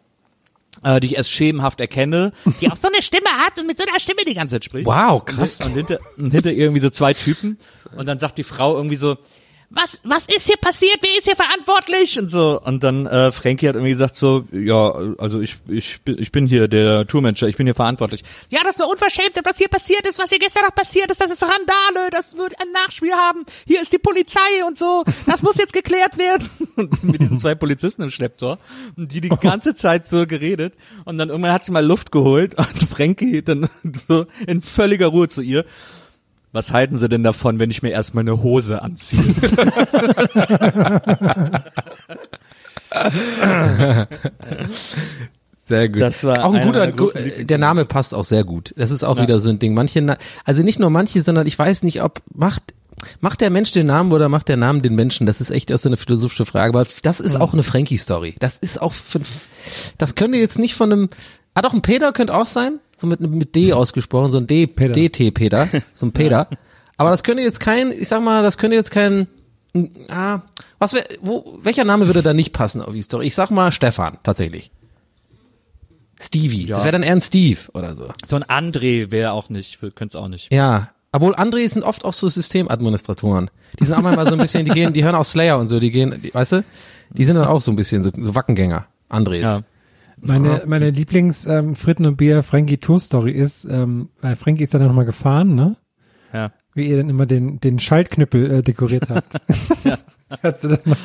äh, 0.82 1.00
die 1.00 1.08
ich 1.08 1.16
erst 1.16 1.30
schemenhaft 1.30 1.80
erkenne, 1.80 2.32
die 2.60 2.70
auch 2.70 2.76
so 2.76 2.88
eine 2.88 3.02
Stimme 3.02 3.30
hat 3.44 3.58
und 3.58 3.66
mit 3.66 3.78
so 3.78 3.84
einer 3.88 3.98
Stimme 3.98 4.20
die 4.26 4.34
ganze 4.34 4.56
Zeit 4.56 4.64
spricht. 4.64 4.86
Wow, 4.86 5.24
krass. 5.24 5.60
Und 5.60 5.72
hinter, 5.72 5.98
und 6.16 6.30
hinter 6.30 6.52
irgendwie 6.52 6.80
so 6.80 6.90
zwei 6.90 7.14
Typen. 7.14 7.58
Und 7.96 8.06
dann 8.06 8.18
sagt 8.18 8.38
die 8.38 8.44
Frau 8.44 8.76
irgendwie 8.76 8.96
so, 8.96 9.16
was, 9.74 10.00
was 10.04 10.26
ist 10.26 10.46
hier 10.46 10.56
passiert? 10.58 10.98
Wer 11.00 11.10
ist 11.18 11.24
hier 11.24 11.36
verantwortlich? 11.36 12.18
Und 12.18 12.30
so. 12.30 12.60
Und 12.60 12.82
dann 12.84 13.06
äh, 13.06 13.32
Frankie 13.32 13.68
hat 13.68 13.74
irgendwie 13.74 13.92
gesagt 13.92 14.16
so, 14.16 14.44
ja, 14.52 14.92
also 15.18 15.40
ich, 15.40 15.56
ich, 15.68 16.00
bin- 16.02 16.18
ich 16.18 16.30
bin 16.32 16.46
hier 16.46 16.68
der 16.68 17.06
Tourmanager, 17.06 17.48
ich 17.48 17.56
bin 17.56 17.66
hier 17.66 17.74
verantwortlich. 17.74 18.22
Ja, 18.50 18.60
das 18.62 18.72
ist 18.76 18.82
eine 18.82 18.90
Unverschämtheit, 18.90 19.44
was 19.44 19.58
hier 19.58 19.68
passiert 19.68 20.06
ist, 20.06 20.18
was 20.18 20.30
hier 20.30 20.38
gestern 20.38 20.64
noch 20.64 20.74
passiert 20.74 21.10
ist, 21.10 21.20
das 21.20 21.30
ist 21.30 21.42
Randale, 21.42 22.10
das 22.10 22.36
wird 22.36 22.54
ein 22.60 22.70
Nachspiel 22.72 23.12
haben. 23.12 23.44
Hier 23.66 23.80
ist 23.80 23.92
die 23.92 23.98
Polizei 23.98 24.40
und 24.66 24.78
so. 24.78 25.04
Das 25.26 25.42
muss 25.42 25.56
jetzt 25.56 25.72
geklärt 25.72 26.18
werden. 26.18 26.48
Und 26.76 27.04
mit 27.04 27.20
diesen 27.20 27.38
zwei 27.38 27.54
Polizisten 27.54 28.02
im 28.02 28.10
Schlepptor. 28.10 28.58
Die 28.96 29.20
die 29.20 29.28
ganze 29.28 29.74
Zeit 29.74 30.06
so 30.08 30.26
geredet. 30.26 30.74
Und 31.04 31.18
dann 31.18 31.28
irgendwann 31.28 31.52
hat 31.52 31.64
sie 31.64 31.72
mal 31.72 31.84
Luft 31.84 32.12
geholt 32.12 32.54
und 32.56 32.88
Frankie 32.90 33.42
dann 33.42 33.68
so 33.94 34.26
in 34.46 34.62
völliger 34.62 35.08
Ruhe 35.08 35.28
zu 35.28 35.42
ihr. 35.42 35.64
Was 36.52 36.72
halten 36.72 36.98
Sie 36.98 37.08
denn 37.08 37.22
davon, 37.24 37.58
wenn 37.58 37.70
ich 37.70 37.82
mir 37.82 37.90
erstmal 37.90 38.22
eine 38.22 38.42
Hose 38.42 38.82
anziehe? 38.82 39.22
Sehr 45.64 45.88
gut. 45.88 46.00
Das 46.00 46.24
war 46.24 46.44
auch 46.44 46.54
ein 46.54 46.66
guter, 46.66 46.88
der 46.88 47.58
Name 47.58 47.84
passt 47.84 48.14
auch 48.14 48.24
sehr 48.24 48.44
gut. 48.44 48.74
Das 48.76 48.90
ist 48.90 49.04
auch 49.04 49.16
Ja. 49.16 49.22
wieder 49.22 49.40
so 49.40 49.48
ein 49.48 49.58
Ding. 49.58 49.74
Manche, 49.74 50.16
also 50.44 50.62
nicht 50.62 50.80
nur 50.80 50.90
manche, 50.90 51.22
sondern 51.22 51.46
ich 51.46 51.58
weiß 51.58 51.82
nicht, 51.84 52.02
ob 52.02 52.20
macht 52.34 52.62
macht 53.20 53.40
der 53.40 53.50
Mensch 53.50 53.72
den 53.72 53.86
Namen 53.86 54.12
oder 54.12 54.28
macht 54.28 54.48
der 54.48 54.56
Name 54.56 54.80
den 54.80 54.94
Menschen? 54.94 55.26
Das 55.26 55.40
ist 55.40 55.50
echt 55.50 55.70
erst 55.70 55.84
so 55.84 55.88
eine 55.88 55.96
philosophische 55.96 56.46
Frage. 56.46 56.76
Aber 56.78 56.86
das 57.02 57.20
ist 57.20 57.40
auch 57.40 57.52
eine 57.52 57.62
Frankie-Story. 57.64 58.36
Das 58.38 58.58
ist 58.58 58.80
auch, 58.80 58.92
für, 58.92 59.20
das 59.98 60.14
könnte 60.14 60.38
jetzt 60.38 60.58
nicht 60.58 60.74
von 60.74 60.92
einem, 60.92 61.08
ah 61.54 61.62
doch, 61.62 61.72
ein 61.72 61.82
Peter 61.82 62.12
könnte 62.12 62.34
auch 62.34 62.46
sein, 62.46 62.78
so 63.02 63.06
mit 63.06 63.20
mit 63.20 63.54
D 63.54 63.72
ausgesprochen, 63.72 64.30
so 64.30 64.38
ein 64.38 64.46
D, 64.46 64.66
Peter. 64.66 64.94
DT 64.94 65.34
Peter, 65.34 65.68
so 65.94 66.06
ein 66.06 66.12
Peter. 66.14 66.48
Aber 66.96 67.10
das 67.10 67.22
könnte 67.22 67.42
jetzt 67.42 67.60
kein, 67.60 67.92
ich 67.92 68.08
sag 68.08 68.22
mal, 68.22 68.42
das 68.42 68.56
könnte 68.56 68.76
jetzt 68.76 68.90
kein, 68.90 69.26
ah, 70.08 70.40
was 70.78 70.94
wär, 70.94 71.04
wo, 71.20 71.58
welcher 71.62 71.84
Name 71.84 72.06
würde 72.06 72.22
da 72.22 72.32
nicht 72.32 72.52
passen 72.52 72.80
auf 72.80 72.94
die 72.94 73.02
Story? 73.02 73.26
Ich 73.26 73.34
sag 73.34 73.50
mal 73.50 73.72
Stefan, 73.72 74.18
tatsächlich. 74.22 74.70
Stevie. 76.20 76.66
Das 76.66 76.84
wäre 76.84 76.92
dann 76.92 77.02
eher 77.02 77.12
ein 77.12 77.20
Steve 77.20 77.58
oder 77.74 77.96
so. 77.96 78.08
so 78.26 78.36
ein 78.36 78.44
André 78.44 79.10
wäre 79.10 79.32
auch 79.32 79.48
nicht, 79.48 79.80
könnte 79.80 80.06
es 80.06 80.16
auch 80.16 80.28
nicht. 80.28 80.52
Ja. 80.52 80.90
Obwohl 81.10 81.34
André 81.34 81.68
sind 81.68 81.82
oft 81.82 82.04
auch 82.04 82.12
so 82.12 82.28
Systemadministratoren. 82.28 83.50
Die 83.78 83.84
sind 83.84 83.94
auch 83.94 84.02
manchmal 84.02 84.26
so 84.26 84.32
ein 84.32 84.38
bisschen, 84.38 84.64
die 84.64 84.70
gehen, 84.70 84.92
die 84.92 85.04
hören 85.04 85.16
auch 85.16 85.24
Slayer 85.24 85.58
und 85.58 85.68
so, 85.68 85.80
die 85.80 85.90
gehen, 85.90 86.20
die, 86.22 86.32
weißt 86.32 86.52
du? 86.52 86.64
Die 87.10 87.24
sind 87.24 87.36
dann 87.36 87.48
auch 87.48 87.60
so 87.60 87.72
ein 87.72 87.76
bisschen 87.76 88.02
so, 88.02 88.10
so 88.16 88.34
Wackengänger. 88.34 88.86
Andres. 89.08 89.42
Ja. 89.42 89.62
Meine, 90.24 90.62
meine 90.66 90.90
Lieblings 90.90 91.46
ähm, 91.46 91.74
Fritten 91.74 92.06
und 92.06 92.16
Bier 92.16 92.42
Frankie 92.44 92.78
Tour 92.78 93.00
Story 93.00 93.32
ist, 93.32 93.64
ähm, 93.64 94.08
weil 94.20 94.36
Frankie 94.36 94.62
ist 94.62 94.72
dann 94.72 94.82
nochmal 94.84 95.04
gefahren, 95.04 95.54
ne? 95.54 95.76
Ja. 96.32 96.52
Wie 96.74 96.88
ihr 96.88 96.96
dann 96.96 97.10
immer 97.10 97.26
den, 97.26 97.58
den 97.60 97.78
Schaltknüppel 97.78 98.50
äh, 98.50 98.62
dekoriert 98.62 99.10
habt. 99.10 99.34
Hast 100.42 100.64
du 100.64 100.68
das 100.68 100.86
noch? 100.86 100.96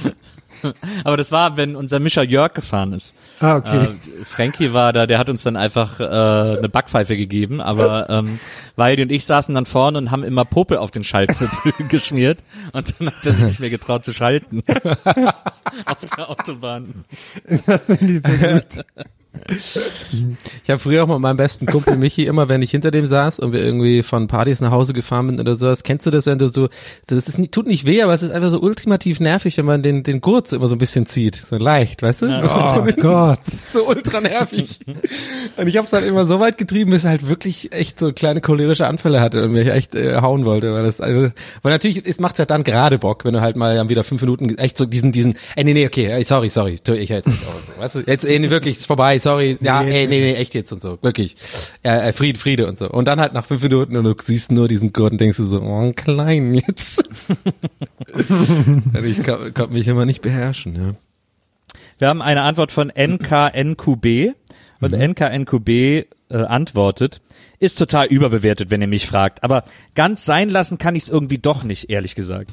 Aber 1.03 1.17
das 1.17 1.31
war, 1.31 1.57
wenn 1.57 1.75
unser 1.75 1.99
Mischer 1.99 2.23
Jörg 2.23 2.53
gefahren 2.53 2.93
ist. 2.93 3.15
Ah, 3.39 3.57
okay. 3.57 3.83
Äh, 3.83 4.25
Frankie 4.25 4.73
war 4.73 4.93
da, 4.93 5.05
der 5.05 5.19
hat 5.19 5.29
uns 5.29 5.43
dann 5.43 5.55
einfach 5.55 5.99
äh, 5.99 6.03
eine 6.03 6.69
Backpfeife 6.69 7.15
gegeben, 7.15 7.61
aber 7.61 8.09
ähm, 8.09 8.39
Waldi 8.75 9.03
und 9.03 9.11
ich 9.11 9.25
saßen 9.25 9.53
dann 9.53 9.65
vorne 9.65 9.97
und 9.97 10.11
haben 10.11 10.23
immer 10.23 10.45
Popel 10.45 10.77
auf 10.77 10.91
den 10.91 11.03
Schaltknüppel 11.03 11.73
geschmiert 11.89 12.39
und 12.73 12.95
dann 12.99 13.07
hat 13.07 13.25
er 13.25 13.33
sich 13.33 13.45
nicht 13.45 13.59
mehr 13.59 13.69
getraut 13.69 14.03
zu 14.03 14.13
schalten. 14.13 14.63
auf 15.85 15.97
der 16.17 16.29
Autobahn. 16.29 17.05
Finde 17.85 18.13
ich 18.13 18.21
so 18.21 18.31
gut. 18.31 18.85
Ich 20.63 20.69
habe 20.69 20.80
früher 20.80 21.04
auch 21.04 21.08
mit 21.08 21.19
meinem 21.19 21.38
besten 21.38 21.65
Kumpel 21.65 21.95
Michi 21.95 22.26
immer, 22.26 22.50
wenn 22.50 22.62
ich 22.62 22.71
hinter 22.71 22.91
dem 22.91 23.08
saß 23.08 23.39
und 23.39 23.54
wir 23.54 23.63
irgendwie 23.63 24.04
von 24.04 24.28
Partys 24.28 24.62
nach 24.62 24.71
Hause 24.71 24.93
gefahren 24.93 25.30
sind 25.30 25.39
oder 25.39 25.56
sowas, 25.56 25.84
kennst 25.84 26.06
du 26.06 26.12
das, 26.12 26.26
wenn 26.26 26.39
du 26.39 26.47
so, 26.47 26.69
das 27.08 27.28
ist, 27.28 27.52
tut 27.52 27.67
nicht 27.67 27.86
weh, 27.86 28.02
aber 28.02 28.13
es 28.13 28.21
ist 28.21 28.32
einfach 28.32 28.50
so 28.50 28.60
ultimativ 28.60 29.19
nervig, 29.19 29.58
wenn 29.58 29.65
man 29.65 29.82
den, 29.82 30.04
den 30.04 30.21
Gurt 30.21 30.52
immer 30.54 30.67
so 30.67 30.76
ein 30.76 30.80
bisschen 30.80 31.06
zieht. 31.06 31.36
So 31.36 31.58
leicht, 31.58 32.02
weißt 32.02 32.23
du? 32.23 32.41
So, 32.41 32.47
Oh 32.50 32.86
Gott. 33.00 33.39
Ist 33.47 33.73
so 33.73 33.88
ultra 33.88 34.21
nervig. 34.21 34.80
und 35.58 35.67
ich 35.67 35.78
habe 35.78 35.86
es 35.86 35.93
halt 35.93 36.06
immer 36.06 36.26
so 36.26 36.39
weit 36.39 36.58
getrieben, 36.58 36.91
bis 36.91 37.04
er 37.04 37.12
halt 37.12 37.30
wirklich 37.30 37.71
echt 37.71 38.00
so 38.00 38.13
kleine 38.13 38.41
cholerische 38.41 38.88
Anfälle 38.88 39.21
hatte 39.21 39.43
und 39.43 39.52
mich 39.52 39.67
echt 39.67 39.95
äh, 39.95 40.15
hauen 40.21 40.45
wollte, 40.45 40.73
weil 40.73 40.84
das 40.84 41.02
also, 41.02 41.32
weil 41.62 41.71
natürlich 41.71 42.06
es 42.06 42.19
macht's 42.19 42.39
halt 42.39 42.52
dann 42.52 42.63
gerade 42.63 43.00
Bock, 43.00 43.26
wenn 43.26 43.34
du 43.34 43.41
halt 43.41 43.56
mal 43.56 43.76
dann 43.76 43.89
wieder 43.89 44.04
fünf 44.04 44.21
Minuten 44.21 44.58
echt 44.58 44.78
so 44.78 44.86
diesen 44.86 45.12
diesen 45.12 45.36
ey 45.56 45.63
nee 45.63 45.73
nee 45.73 45.86
okay, 45.86 46.08
ey, 46.08 46.23
sorry, 46.23 46.50
sorry, 46.50 46.80
tu 46.80 46.93
ich 46.93 47.10
jetzt 47.10 47.28
nicht 47.28 47.39
so, 47.39 47.82
weißt 47.82 47.95
du? 47.95 48.00
Jetzt 48.06 48.26
ey, 48.26 48.39
nee, 48.39 48.50
wirklich 48.50 48.78
ist 48.78 48.86
vorbei, 48.86 49.19
sorry. 49.27 49.57
Ja, 49.61 49.83
Nee, 49.83 50.01
ey 50.01 50.07
nee 50.07 50.19
nee 50.19 50.33
echt 50.35 50.53
jetzt 50.53 50.71
und 50.71 50.81
so, 50.81 50.97
wirklich. 51.01 51.35
Äh, 51.83 52.09
äh, 52.09 52.13
Friede 52.13 52.39
Friede 52.39 52.67
und 52.67 52.77
so. 52.77 52.89
Und 52.89 53.07
dann 53.07 53.19
halt 53.19 53.33
nach 53.33 53.45
fünf 53.45 53.61
Minuten 53.61 53.95
und 53.97 54.03
du 54.03 54.13
siehst 54.21 54.51
nur 54.51 54.67
diesen 54.67 54.93
Gurt 54.93 55.11
und 55.11 55.21
denkst 55.21 55.37
du 55.37 55.43
so, 55.43 55.61
oh, 55.61 55.91
klein 55.93 56.53
jetzt. 56.53 57.07
also 58.93 59.07
ich 59.07 59.23
kann, 59.23 59.53
kann 59.53 59.71
mich 59.71 59.87
immer 59.87 60.05
nicht 60.05 60.21
beherrschen, 60.21 60.75
ja. 60.75 60.95
Wir 61.99 62.09
haben 62.09 62.21
eine 62.21 62.43
Antwort 62.43 62.71
von 62.71 62.89
NKNQB 62.89 64.35
und 64.81 64.93
NKNQB 64.93 65.69
äh, 65.69 66.05
antwortet, 66.29 67.21
ist 67.59 67.77
total 67.77 68.05
überbewertet, 68.07 68.69
wenn 68.69 68.81
ihr 68.81 68.87
mich 68.87 69.07
fragt, 69.07 69.43
aber 69.43 69.63
ganz 69.95 70.23
sein 70.23 70.49
lassen 70.49 70.77
kann 70.77 70.95
ich 70.95 71.03
es 71.03 71.09
irgendwie 71.09 71.39
doch 71.39 71.63
nicht, 71.63 71.89
ehrlich 71.89 72.13
gesagt. 72.13 72.51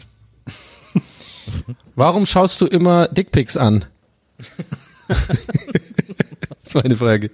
Warum 1.94 2.24
schaust 2.24 2.60
du 2.60 2.66
immer 2.66 3.08
Dickpics 3.08 3.58
an? 3.58 3.84
das 6.74 6.82
ist 6.82 6.84
meine 6.84 6.96
Frage. 6.96 7.30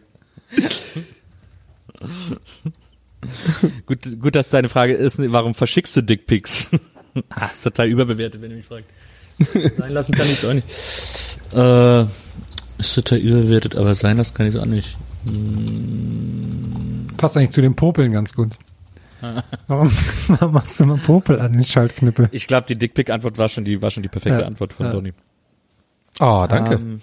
Gut, 3.87 4.21
gut, 4.21 4.35
dass 4.35 4.51
deine 4.51 4.69
Frage 4.69 4.95
ist, 4.95 5.19
warum 5.33 5.55
verschickst 5.55 5.97
du 5.97 6.03
Dickpics? 6.03 6.71
ah, 7.31 7.47
ist 7.53 7.63
total 7.63 7.89
überbewertet, 7.89 8.41
wenn 8.41 8.51
ihr 8.51 8.57
mich 8.57 8.67
fragt. 8.67 8.85
Sein 9.77 9.93
lassen 9.93 10.13
kann 10.13 10.27
ich 10.27 10.43
es 10.43 10.45
auch 10.45 10.55
nicht. 10.55 10.67
Äh, 11.55 12.07
ist 12.79 12.95
total 12.95 13.19
überbewertet, 13.19 13.77
aber 13.77 13.95
sein 13.95 14.17
lassen 14.17 14.35
kann 14.35 14.47
ich 14.47 14.55
es 14.55 14.61
auch 14.61 14.67
nicht. 14.67 14.97
Passt 17.17 17.37
eigentlich 17.37 17.51
zu 17.51 17.61
den 17.61 17.77
Popeln 17.77 18.13
ganz 18.13 18.33
gut. 18.35 18.53
Warum, 19.67 19.91
warum 20.29 20.53
machst 20.53 20.81
du 20.81 20.87
mal 20.87 20.97
Popel 20.97 21.41
an 21.41 21.53
den 21.53 21.65
Schaltknüppel? 21.65 22.29
Ich 22.33 22.47
glaube, 22.47 22.67
die 22.67 22.77
Dickpic-Antwort 22.77 23.37
war 23.37 23.49
schon 23.51 23.65
die, 23.65 23.83
war 23.83 23.91
schon 23.91 24.03
die 24.03 24.09
perfekte 24.09 24.41
Ja, 24.41 24.47
Antwort 24.47 24.73
von 24.73 24.87
ja. 24.87 24.93
Donny. 24.93 25.13
Oh, 26.21 26.47
danke. 26.49 26.75
Ähm, 26.75 27.01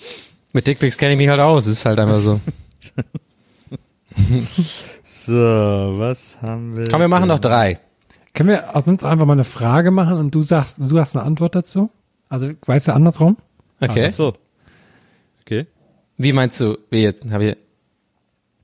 Mit 0.58 0.65
Dickpics 0.65 0.98
kenne 0.98 1.12
ich 1.12 1.17
mich 1.20 1.28
halt 1.30 1.39
aus. 1.39 1.67
Ist 1.67 1.86
halt 1.86 2.00
einfach 2.00 2.20
so. 2.20 2.41
so, 5.04 5.34
was 6.00 6.36
haben 6.41 6.76
wir? 6.76 6.88
Komm, 6.89 7.02
wir 7.02 7.08
machen 7.08 7.28
noch 7.28 7.38
drei. 7.38 7.80
Können 8.34 8.50
wir 8.50 8.76
aus 8.76 8.88
uns 8.88 9.04
einfach 9.04 9.28
mal 9.28 9.34
eine 9.34 9.43
Frage 9.43 9.91
machen 9.91 10.17
und 10.17 10.34
du 10.34 10.41
sagst, 10.41 10.78
du 10.80 11.00
hast 11.00 11.15
eine 11.15 11.24
Antwort 11.24 11.54
dazu? 11.54 11.91
Also, 12.28 12.50
weißt 12.65 12.88
du 12.88 12.93
andersrum? 12.96 13.38
Okay. 13.80 14.08
Ach 14.08 14.12
so. 14.12 14.34
Okay. 15.41 15.67
Wie 16.17 16.34
meinst 16.34 16.60
du, 16.60 16.80
wie 16.89 17.04
jetzt? 17.04 17.24
Hab 17.32 17.41
ich 17.41 17.56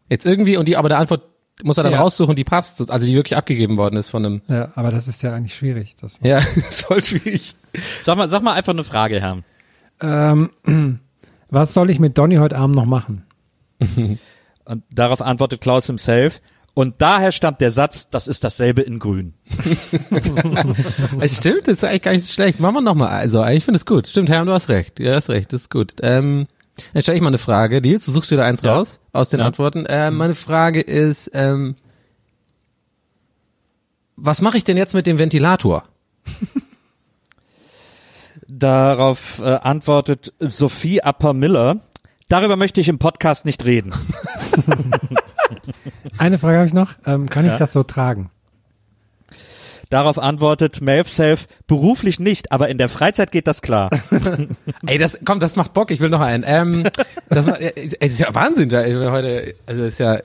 jetzt 0.09 0.25
irgendwie 0.25 0.57
und 0.57 0.67
die, 0.67 0.75
aber 0.75 0.89
der 0.89 0.97
Antwort 0.97 1.21
muss 1.63 1.77
er 1.77 1.83
dann 1.83 1.93
Ja. 1.93 2.01
raussuchen, 2.01 2.35
die 2.35 2.43
passt, 2.43 2.89
also 2.89 3.05
die 3.05 3.13
wirklich 3.13 3.37
abgegeben 3.37 3.77
worden 3.77 3.97
ist 3.97 4.09
von 4.09 4.25
einem. 4.25 4.41
Ja, 4.47 4.71
aber 4.73 4.89
das 4.89 5.07
ist 5.07 5.21
ja 5.21 5.31
eigentlich 5.35 5.53
schwierig. 5.53 5.93
Das, 6.01 6.19
Ja, 6.23 6.37
ist 6.55 6.85
voll 6.87 7.03
schwierig. 7.03 7.55
Sag 8.03 8.17
mal, 8.17 8.27
sag 8.27 8.41
mal 8.41 8.53
einfach 8.53 8.73
eine 8.73 8.83
Frage, 8.83 9.21
Herr. 9.21 9.43
ähm, 10.01 10.49
was 11.53 11.73
soll 11.73 11.89
ich 11.89 11.99
mit 11.99 12.17
Donny 12.17 12.35
heute 12.37 12.57
Abend 12.57 12.75
noch 12.75 12.85
machen? 12.85 13.23
Und 14.65 14.83
darauf 14.91 15.21
antwortet 15.21 15.61
Klaus 15.61 15.87
himself. 15.87 16.41
Und 16.75 16.95
daher 17.01 17.31
stammt 17.31 17.61
der 17.61 17.69
Satz, 17.69 18.09
das 18.09 18.27
ist 18.27 18.43
dasselbe 18.43 18.81
in 18.81 18.97
grün. 18.97 19.35
Stimmt, 21.27 21.67
das 21.67 21.75
ist 21.75 21.83
eigentlich 21.83 22.01
gar 22.01 22.11
nicht 22.13 22.25
so 22.25 22.31
schlecht. 22.33 22.59
Machen 22.59 22.75
wir 22.75 22.81
nochmal. 22.81 23.09
Also, 23.09 23.45
ich 23.45 23.63
finde 23.63 23.77
es 23.77 23.85
gut. 23.85 24.07
Stimmt, 24.07 24.29
Herr, 24.29 24.43
du 24.43 24.51
hast 24.51 24.69
recht. 24.69 24.99
Ja, 24.99 25.15
hast 25.15 25.29
recht, 25.29 25.53
das 25.53 25.63
ist 25.63 25.69
gut. 25.69 25.93
Ähm, 26.01 26.47
dann 26.93 27.03
stelle 27.03 27.17
ich 27.17 27.21
mal 27.21 27.27
eine 27.27 27.37
Frage. 27.37 27.79
Nils, 27.81 28.05
du 28.05 28.11
suchst 28.11 28.31
wieder 28.31 28.45
eins 28.45 28.63
Ja. 28.63 28.73
raus 28.75 28.99
aus 29.11 29.29
den 29.29 29.39
Ja. 29.41 29.45
Antworten. 29.45 29.85
Ähm, 29.87 30.15
meine 30.17 30.33
Frage 30.33 30.81
ist, 30.81 31.29
ähm, 31.35 31.75
was 34.15 34.41
mache 34.41 34.57
ich 34.57 34.63
denn 34.63 34.77
jetzt 34.77 34.93
mit 34.95 35.05
dem 35.05 35.19
Ventilator? 35.19 35.83
Darauf 38.55 39.41
äh, 39.43 39.55
antwortet 39.55 40.31
Sophie 40.39 41.01
Upper 41.03 41.33
Miller. 41.33 41.77
Darüber 42.29 42.55
möchte 42.55 42.81
ich 42.81 42.87
im 42.87 42.99
Podcast 42.99 43.45
nicht 43.45 43.65
reden. 43.65 43.93
Eine 46.19 46.37
Frage 46.37 46.57
habe 46.57 46.67
ich 46.67 46.73
noch. 46.73 46.93
Ähm, 47.07 47.27
kann 47.29 47.47
ich 47.47 47.53
das 47.57 47.73
so 47.73 47.81
tragen? 47.81 48.29
Darauf 49.89 50.19
antwortet 50.19 50.81
Melf 50.81 51.09
Self, 51.09 51.47
beruflich 51.65 52.19
nicht, 52.19 52.51
aber 52.51 52.69
in 52.69 52.77
der 52.77 52.89
Freizeit 52.89 53.31
geht 53.31 53.47
das 53.47 53.63
klar. 53.63 53.89
Ey, 54.85 54.99
das, 54.99 55.19
komm, 55.25 55.39
das 55.39 55.55
macht 55.55 55.73
Bock. 55.73 55.89
Ich 55.89 55.99
will 55.99 56.09
noch 56.09 56.21
einen. 56.21 56.43
Ähm, 56.45 56.87
das, 57.29 57.47
war, 57.47 57.59
ey, 57.59 57.89
das 57.99 58.09
ist 58.09 58.19
ja 58.19 58.35
Wahnsinn. 58.35 58.69
Da, 58.69 58.81
ey, 58.81 58.93
heute, 59.09 59.55
also 59.65 59.83
ist 59.83 59.99
ja, 59.99 60.19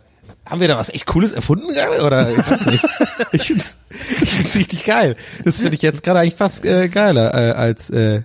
haben 0.49 0.61
wir 0.61 0.69
da 0.69 0.79
was 0.79 0.89
echt 0.89 1.07
Cooles 1.07 1.33
erfunden 1.33 1.73
gerade? 1.73 2.03
Oder 2.03 2.31
ich 2.31 2.39
weiß 2.39 2.67
nicht. 2.67 2.85
Ich 3.31 3.49
find's, 3.49 3.77
ich 4.23 4.33
find's 4.33 4.57
richtig 4.57 4.87
geil. 4.87 5.15
Das 5.45 5.61
finde 5.61 5.75
ich 5.75 5.83
jetzt 5.83 6.03
gerade 6.03 6.21
eigentlich 6.21 6.37
fast 6.37 6.65
äh, 6.65 6.89
geiler 6.89 7.35
äh, 7.35 7.53
als 7.53 7.91
äh, 7.91 8.23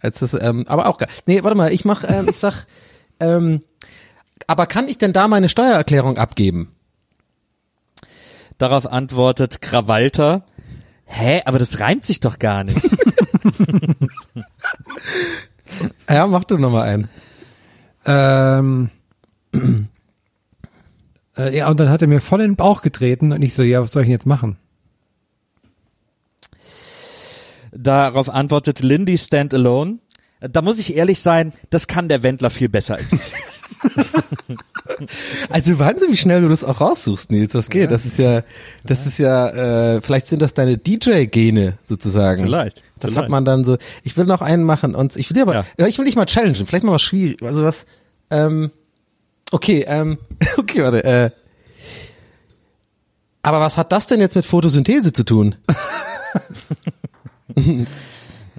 als 0.00 0.18
das. 0.18 0.34
Ähm, 0.34 0.64
aber 0.66 0.86
auch 0.86 0.98
geil. 0.98 1.08
Nee, 1.26 1.44
warte 1.44 1.56
mal. 1.56 1.72
Ich 1.72 1.84
mach, 1.84 2.02
ähm, 2.04 2.28
ich 2.28 2.38
sag, 2.38 2.66
ähm, 3.20 3.62
aber 4.48 4.66
kann 4.66 4.88
ich 4.88 4.98
denn 4.98 5.12
da 5.12 5.28
meine 5.28 5.48
Steuererklärung 5.48 6.18
abgeben? 6.18 6.72
Darauf 8.58 8.86
antwortet 8.86 9.60
Krawalter, 9.60 10.44
hä, 11.04 11.42
aber 11.44 11.58
das 11.60 11.78
reimt 11.78 12.04
sich 12.04 12.20
doch 12.20 12.38
gar 12.38 12.64
nicht. 12.64 12.90
Ja, 16.08 16.26
mach 16.26 16.44
du 16.44 16.58
noch 16.58 16.70
mal 16.70 16.82
einen. 16.82 17.08
Ähm, 18.04 18.90
äh, 21.38 21.56
ja, 21.56 21.68
und 21.68 21.80
dann 21.80 21.88
hat 21.88 22.02
er 22.02 22.08
mir 22.08 22.20
voll 22.20 22.40
in 22.40 22.50
den 22.52 22.56
Bauch 22.56 22.82
getreten 22.82 23.32
und 23.32 23.42
ich 23.42 23.54
so, 23.54 23.62
ja, 23.62 23.82
was 23.82 23.92
soll 23.92 24.02
ich 24.02 24.06
denn 24.06 24.12
jetzt 24.12 24.26
machen? 24.26 24.56
Darauf 27.72 28.28
antwortet 28.28 28.80
Lindy 28.80 29.16
Standalone, 29.16 29.98
da 30.40 30.62
muss 30.62 30.78
ich 30.78 30.96
ehrlich 30.96 31.20
sein, 31.20 31.52
das 31.70 31.86
kann 31.86 32.08
der 32.08 32.22
Wendler 32.22 32.50
viel 32.50 32.68
besser 32.68 32.96
als 32.96 33.12
ich. 33.12 33.20
Also 35.48 35.78
Wahnsinn, 35.78 36.12
wie 36.12 36.16
schnell 36.16 36.42
du 36.42 36.48
das 36.48 36.62
auch 36.64 36.80
raussuchst, 36.82 37.30
Nils. 37.30 37.54
Was 37.54 37.70
geht? 37.70 37.90
Das 37.90 38.04
ist 38.04 38.18
ja, 38.18 38.42
das 38.84 39.06
ist 39.06 39.16
ja, 39.18 39.94
äh, 39.94 40.02
vielleicht 40.02 40.26
sind 40.26 40.42
das 40.42 40.52
deine 40.52 40.76
DJ-Gene 40.76 41.78
sozusagen. 41.84 42.42
Vielleicht, 42.42 42.82
Das 42.98 43.12
vielleicht. 43.12 43.16
hat 43.24 43.30
man 43.30 43.46
dann 43.46 43.64
so. 43.64 43.78
Ich 44.02 44.16
will 44.18 44.26
noch 44.26 44.42
einen 44.42 44.62
machen 44.64 44.94
und 44.94 45.16
ich 45.16 45.30
will 45.30 45.34
dir 45.36 45.42
aber, 45.42 45.54
Ja. 45.54 45.64
ja. 45.78 45.86
ich 45.86 45.96
will 45.98 46.04
dich 46.04 46.16
mal 46.16 46.26
challengen. 46.26 46.66
Vielleicht 46.66 46.84
mal 46.84 46.92
was 46.92 47.02
schwierig. 47.02 47.42
Also 47.42 47.64
was. 47.64 47.86
Ähm, 48.30 48.70
okay, 49.50 49.84
ähm, 49.86 50.18
okay, 50.58 50.82
warte. 50.82 51.04
Äh, 51.04 51.30
aber 53.42 53.60
was 53.60 53.78
hat 53.78 53.92
das 53.92 54.06
denn 54.06 54.20
jetzt 54.20 54.36
mit 54.36 54.44
Photosynthese 54.44 55.12
zu 55.12 55.24
tun? 55.24 55.56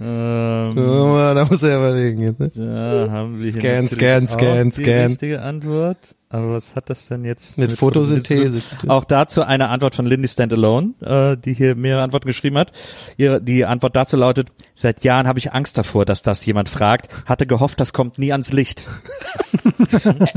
ähm, 0.01 0.77
Oh, 0.77 1.33
da 1.35 1.45
muss 1.49 1.61
er 1.63 1.77
überlegen 1.77 2.21
jetzt. 2.21 2.39
Ne? 2.39 3.05
da 3.07 3.11
haben 3.11 3.39
wir 3.39 3.51
hier 3.51 3.61
Scan, 3.61 3.87
scan, 3.87 4.25
auch 4.25 4.29
scan, 4.29 4.69
die 4.71 4.83
scan. 4.83 5.05
richtige 5.07 5.41
Antwort. 5.41 6.15
Aber 6.29 6.53
was 6.53 6.75
hat 6.75 6.89
das 6.89 7.07
denn 7.07 7.25
jetzt 7.25 7.57
Mit 7.57 7.73
Photosynthese 7.73 8.63
zu 8.63 8.77
tun. 8.77 8.89
Auch 8.89 9.03
dazu 9.03 9.43
eine 9.43 9.67
Antwort 9.67 9.95
von 9.95 10.05
Lindy 10.05 10.29
Standalone, 10.29 10.93
äh, 11.01 11.35
die 11.37 11.53
hier 11.53 11.75
mehrere 11.75 12.03
Antworten 12.03 12.27
geschrieben 12.27 12.57
hat. 12.57 12.71
Ihre, 13.17 13.41
die 13.41 13.65
Antwort 13.65 13.97
dazu 13.97 14.15
lautet, 14.15 14.47
seit 14.73 15.03
Jahren 15.03 15.27
habe 15.27 15.39
ich 15.39 15.51
Angst 15.51 15.77
davor, 15.77 16.05
dass 16.05 16.21
das 16.23 16.45
jemand 16.45 16.69
fragt, 16.69 17.09
hatte 17.25 17.45
gehofft, 17.45 17.81
das 17.81 17.91
kommt 17.91 18.17
nie 18.17 18.31
ans 18.31 18.51
Licht. 18.53 18.87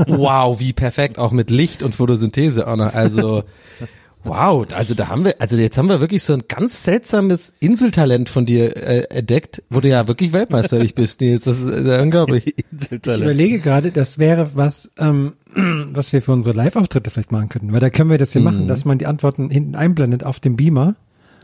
Wow, 0.07 0.59
wie 0.59 0.73
perfekt, 0.73 1.17
auch 1.17 1.31
mit 1.31 1.49
Licht 1.49 1.81
und 1.83 1.95
Photosynthese 1.95 2.67
auch 2.67 2.75
noch. 2.75 2.93
Also, 2.93 3.43
wow, 4.25 4.65
also 4.73 4.93
da 4.95 5.07
haben 5.09 5.23
wir, 5.25 5.35
also 5.39 5.55
jetzt 5.55 5.77
haben 5.77 5.87
wir 5.89 5.99
wirklich 6.01 6.23
so 6.23 6.33
ein 6.33 6.43
ganz 6.47 6.83
seltsames 6.83 7.53
Inseltalent 7.59 8.29
von 8.29 8.45
dir 8.45 8.75
äh, 8.75 9.03
entdeckt, 9.15 9.63
wo 9.69 9.79
du 9.79 9.87
ja 9.89 10.07
wirklich 10.07 10.33
weltmeisterlich 10.33 10.95
bist, 10.95 11.21
Nils. 11.21 11.43
Das 11.45 11.59
ist 11.59 11.85
äh, 11.87 12.01
unglaublich. 12.01 12.55
Ich 12.91 13.07
überlege 13.07 13.59
gerade, 13.59 13.91
das 13.91 14.17
wäre 14.19 14.51
was, 14.55 14.91
ähm, 14.99 15.33
was 15.93 16.11
wir 16.13 16.21
für 16.21 16.33
unsere 16.33 16.55
Live-Auftritte 16.55 17.09
vielleicht 17.09 17.31
machen 17.31 17.49
könnten. 17.49 17.71
Weil 17.71 17.79
da 17.79 17.89
können 17.89 18.09
wir 18.09 18.17
das 18.17 18.33
ja 18.33 18.41
machen, 18.41 18.67
dass 18.67 18.83
man 18.85 18.97
die 18.97 19.05
Antworten 19.05 19.49
hinten 19.49 19.75
einblendet 19.75 20.23
auf 20.23 20.39
dem 20.39 20.55
Beamer. 20.55 20.95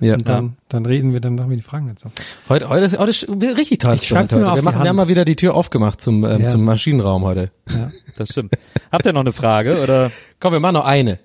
Ja. 0.02 0.14
Und 0.16 0.28
dann, 0.28 0.58
dann 0.68 0.86
reden 0.88 1.14
wir, 1.14 1.20
dann 1.22 1.36
machen 1.36 1.52
wir 1.52 1.58
die 1.58 1.64
Fragen 1.64 1.88
dazu. 1.88 2.10
Heute, 2.50 2.70
heute, 2.70 2.86
ist- 2.86 2.98
heute 2.98 3.12
ist 3.12 3.30
richtig 3.58 3.78
transparent 3.78 4.34
heute. 4.34 4.44
Wir, 4.56 4.64
machen, 4.64 4.82
wir 4.82 4.90
haben 4.90 4.96
mal 4.96 5.08
wieder 5.08 5.26
die 5.26 5.36
Tür 5.36 5.54
aufgemacht 5.54 6.02
zum, 6.02 6.26
ähm, 6.26 6.42
Ja. 6.42 6.48
zum 6.50 6.66
Maschinenraum 6.66 7.24
heute. 7.24 7.52
Ja. 7.70 7.92
Das 8.18 8.30
stimmt. 8.30 8.56
Habt 8.92 9.06
ihr 9.06 9.14
noch 9.14 9.22
eine 9.22 9.32
Frage 9.32 9.80
oder? 9.82 10.12
Komm, 10.40 10.54
wir 10.54 10.60
machen 10.60 10.74
noch 10.74 10.86
eine. 10.86 11.20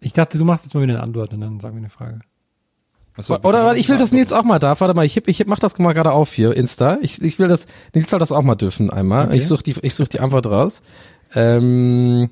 Ich 0.00 0.12
dachte, 0.12 0.38
du 0.38 0.44
machst 0.44 0.64
jetzt 0.64 0.74
mal 0.74 0.82
wieder 0.82 0.94
eine 0.94 1.02
Antwort 1.02 1.32
und 1.32 1.40
dann 1.40 1.60
sagen 1.60 1.74
wir 1.76 1.80
eine 1.80 1.90
Frage. 1.90 2.20
Oder 3.44 3.64
warte, 3.66 3.78
ich 3.80 3.88
will, 3.88 3.98
dass 3.98 4.12
Nils 4.12 4.32
auch 4.32 4.44
mal 4.44 4.58
darf. 4.58 4.80
Warte 4.80 4.94
mal, 4.94 5.04
ich, 5.04 5.14
heb- 5.16 5.28
ich 5.28 5.40
heb- 5.40 5.48
mach 5.48 5.58
das 5.58 5.78
mal 5.78 5.92
gerade 5.92 6.12
auf 6.12 6.32
hier, 6.32 6.56
Insta. 6.56 6.98
Ich, 7.02 7.20
ich 7.20 7.38
will 7.38 7.48
das, 7.48 7.66
Nils 7.94 8.08
soll 8.08 8.18
das 8.18 8.32
auch 8.32 8.42
mal 8.42 8.54
dürfen 8.54 8.88
einmal. 8.90 9.26
Okay. 9.26 9.38
Ich 9.38 9.46
suche 9.46 9.62
die, 9.62 9.74
ich 9.82 9.94
such 9.94 10.08
die 10.08 10.20
Antwort 10.20 10.46
raus. 10.46 10.80
Ähm, 11.34 12.30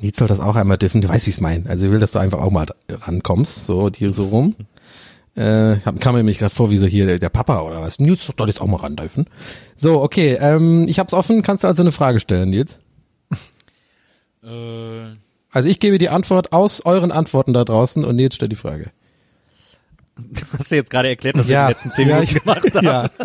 Nils 0.00 0.16
soll 0.16 0.28
das 0.28 0.38
auch 0.38 0.54
einmal 0.54 0.78
dürfen. 0.78 1.00
Du 1.00 1.08
weißt, 1.08 1.26
wie 1.26 1.30
ich 1.30 1.36
es 1.36 1.40
meine. 1.40 1.68
Also 1.68 1.86
ich 1.86 1.90
will, 1.92 1.98
dass 1.98 2.12
du 2.12 2.18
einfach 2.20 2.40
auch 2.40 2.50
mal 2.52 2.66
rankommst, 2.88 3.66
so 3.66 3.90
die 3.90 4.06
so 4.12 4.24
rum. 4.26 4.54
Äh, 5.34 5.78
kam 5.78 6.14
mir 6.14 6.18
nämlich 6.18 6.38
gerade 6.38 6.54
vor, 6.54 6.70
wie 6.70 6.76
so 6.76 6.86
hier 6.86 7.06
der, 7.06 7.18
der 7.18 7.30
Papa 7.30 7.62
oder 7.62 7.82
was. 7.82 7.98
Nils 7.98 8.24
soll 8.24 8.46
jetzt 8.48 8.60
auch 8.60 8.66
mal 8.68 8.76
ran 8.76 8.94
dürfen. 8.94 9.26
So, 9.76 10.00
okay, 10.02 10.38
ähm, 10.40 10.86
ich 10.86 11.00
hab's 11.00 11.14
offen. 11.14 11.42
Kannst 11.42 11.64
du 11.64 11.68
also 11.68 11.82
eine 11.82 11.90
Frage 11.90 12.20
stellen, 12.20 12.50
Nils? 12.50 12.78
Also 15.54 15.68
ich 15.68 15.78
gebe 15.78 15.98
die 15.98 16.08
Antwort 16.08 16.52
aus 16.52 16.80
euren 16.84 17.12
Antworten 17.12 17.54
da 17.54 17.64
draußen 17.64 18.04
und 18.04 18.16
Nils 18.16 18.34
stellt 18.34 18.50
die 18.52 18.56
Frage. 18.56 18.90
Hast 20.58 20.70
du 20.72 20.76
jetzt 20.76 20.90
gerade 20.90 21.08
erklärt, 21.08 21.36
was 21.38 21.46
wir 21.46 21.54
Ja. 21.54 21.60
in 21.62 21.66
den 21.66 21.70
letzten 21.74 21.90
zehn 21.92 22.08
Ja, 22.08 22.16
Minuten 22.16 22.36
ich- 22.36 22.42
gemacht 22.42 22.74
haben? 22.74 22.84
Ja. 22.86 23.10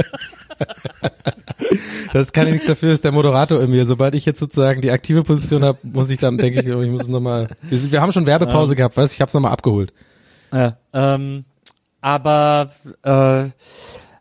Das 2.11 2.33
kann 2.33 2.47
ja 2.47 2.53
nichts 2.53 2.65
dafür, 2.67 2.91
ist 2.91 3.03
der 3.03 3.11
Moderator 3.11 3.61
in 3.61 3.69
mir. 3.69 3.85
Sobald 3.85 4.15
ich 4.15 4.25
jetzt 4.25 4.39
sozusagen 4.39 4.81
die 4.81 4.89
aktive 4.91 5.23
Position 5.23 5.63
habe, 5.63 5.77
muss 5.83 6.09
ich 6.09 6.17
dann, 6.19 6.37
denke 6.39 6.59
ich, 6.61 6.73
oh, 6.73 6.81
ich 6.81 6.89
muss 6.89 7.03
es 7.03 7.07
nochmal. 7.07 7.49
Wir, 7.61 7.91
wir 7.91 8.01
haben 8.01 8.11
schon 8.11 8.25
Werbepause 8.25 8.75
gehabt, 8.75 8.97
weißt 8.97 9.13
du, 9.13 9.15
ich 9.15 9.21
hab's 9.21 9.33
nochmal 9.35 9.51
abgeholt. 9.51 9.93
Ja, 10.51 10.77
ähm, 10.93 11.45
aber, 12.01 12.71
äh, 13.03 13.49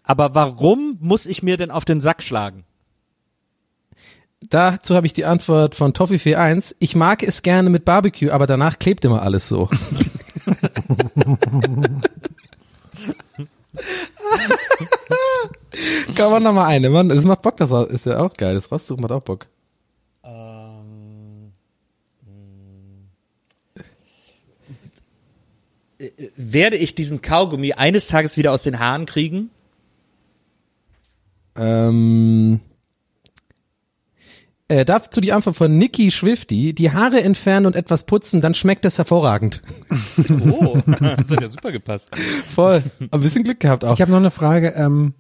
aber 0.05 0.35
warum 0.35 0.99
muss 1.01 1.25
ich 1.27 1.43
mir 1.43 1.57
denn 1.57 1.71
auf 1.71 1.85
den 1.87 2.01
Sack 2.03 2.23
schlagen? 2.23 2.65
Dazu 4.41 4.95
habe 4.95 5.07
ich 5.07 5.13
die 5.13 5.25
Antwort 5.25 5.75
von 5.75 5.95
Toffifee 5.95 6.37
1. 6.37 6.77
Ich 6.79 6.95
mag 6.95 7.23
es 7.25 7.43
gerne 7.43 7.71
mit 7.71 7.85
Barbecue, 7.85 8.31
aber 8.31 8.47
danach 8.47 8.79
klebt 8.79 9.05
immer 9.05 9.23
alles 9.23 9.49
so. 9.49 9.69
Kann 16.15 16.31
man 16.31 16.43
noch 16.43 16.53
mal 16.53 16.67
eine, 16.67 16.89
Mann. 16.91 17.09
Das 17.09 17.25
macht 17.25 17.43
Bock, 17.43 17.57
das 17.57 17.71
ist 17.91 18.07
ja 18.07 18.21
auch 18.21 18.33
geil. 18.35 18.55
Das 18.55 18.71
raussuchen 18.71 19.03
macht 19.03 19.13
auch 19.13 19.23
Bock. 19.23 19.47
Werde 26.37 26.77
ich 26.77 26.95
diesen 26.95 27.23
Kaugummi 27.23 27.73
eines 27.73 28.07
Tages 28.07 28.37
wieder 28.37 28.53
aus 28.53 28.63
den 28.63 28.79
Haaren 28.79 29.05
kriegen? 29.05 29.51
Ähm, 31.57 32.61
äh, 34.69 34.85
dazu 34.85 35.21
die 35.21 35.33
Antwort 35.33 35.57
von 35.57 35.77
Nikki 35.77 36.11
Schwifty. 36.11 36.75
Die 36.75 36.93
Haare 36.93 37.23
entfernen 37.23 37.67
und 37.67 37.75
etwas 37.77 38.05
putzen, 38.05 38.41
dann 38.41 38.55
schmeckt 38.55 38.85
es 38.85 38.99
hervorragend. 38.99 39.63
Oh, 40.51 40.79
das 40.87 41.29
hat 41.29 41.41
ja 41.41 41.49
super 41.49 41.73
gepasst. 41.73 42.11
Voll. 42.55 42.83
Ein 43.11 43.21
bisschen 43.21 43.45
Glück 43.45 43.61
gehabt 43.61 43.85
auch. 43.85 43.95
Ich 43.95 44.01
habe 44.01 44.11
noch 44.11 44.19
eine 44.19 44.31
Frage. 44.31 44.75
Ähm, 44.77 45.15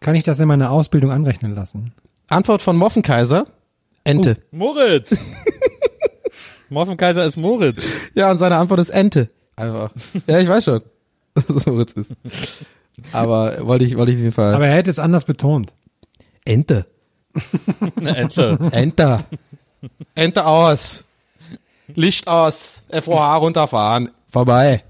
Kann 0.00 0.14
ich 0.14 0.24
das 0.24 0.38
in 0.40 0.48
meiner 0.48 0.70
Ausbildung 0.70 1.10
anrechnen 1.10 1.54
lassen? 1.54 1.92
Antwort 2.28 2.62
von 2.62 2.76
Moffenkaiser. 2.76 3.46
Ente. 4.04 4.38
Moritz! 4.50 5.30
Morphenkaiser 6.70 7.24
ist 7.24 7.36
Moritz. 7.36 7.82
Ja, 8.14 8.30
und 8.30 8.38
seine 8.38 8.56
Antwort 8.56 8.80
ist 8.80 8.90
Ente. 8.90 9.28
Einfach. 9.56 9.90
Ja, 10.26 10.38
ich 10.38 10.48
weiß 10.48 10.64
schon. 10.64 10.82
dass 11.34 11.66
Moritz 11.66 11.92
ist. 11.92 12.10
Aber 13.12 13.66
wollte 13.66 13.84
ich, 13.84 13.96
wollte 13.96 14.12
ich 14.12 14.18
auf 14.18 14.22
jeden 14.22 14.32
Fall. 14.32 14.54
Aber 14.54 14.66
er 14.66 14.74
hätte 14.76 14.90
es 14.90 14.98
anders 14.98 15.24
betont. 15.24 15.74
Ente. 16.44 16.86
Eine 17.96 18.16
Ente. 18.16 18.58
Ente. 18.72 19.24
Ente 20.14 20.46
aus. 20.46 21.04
Licht 21.94 22.28
aus. 22.28 22.84
FOH 22.90 23.36
runterfahren. 23.36 24.10
Vorbei. 24.30 24.84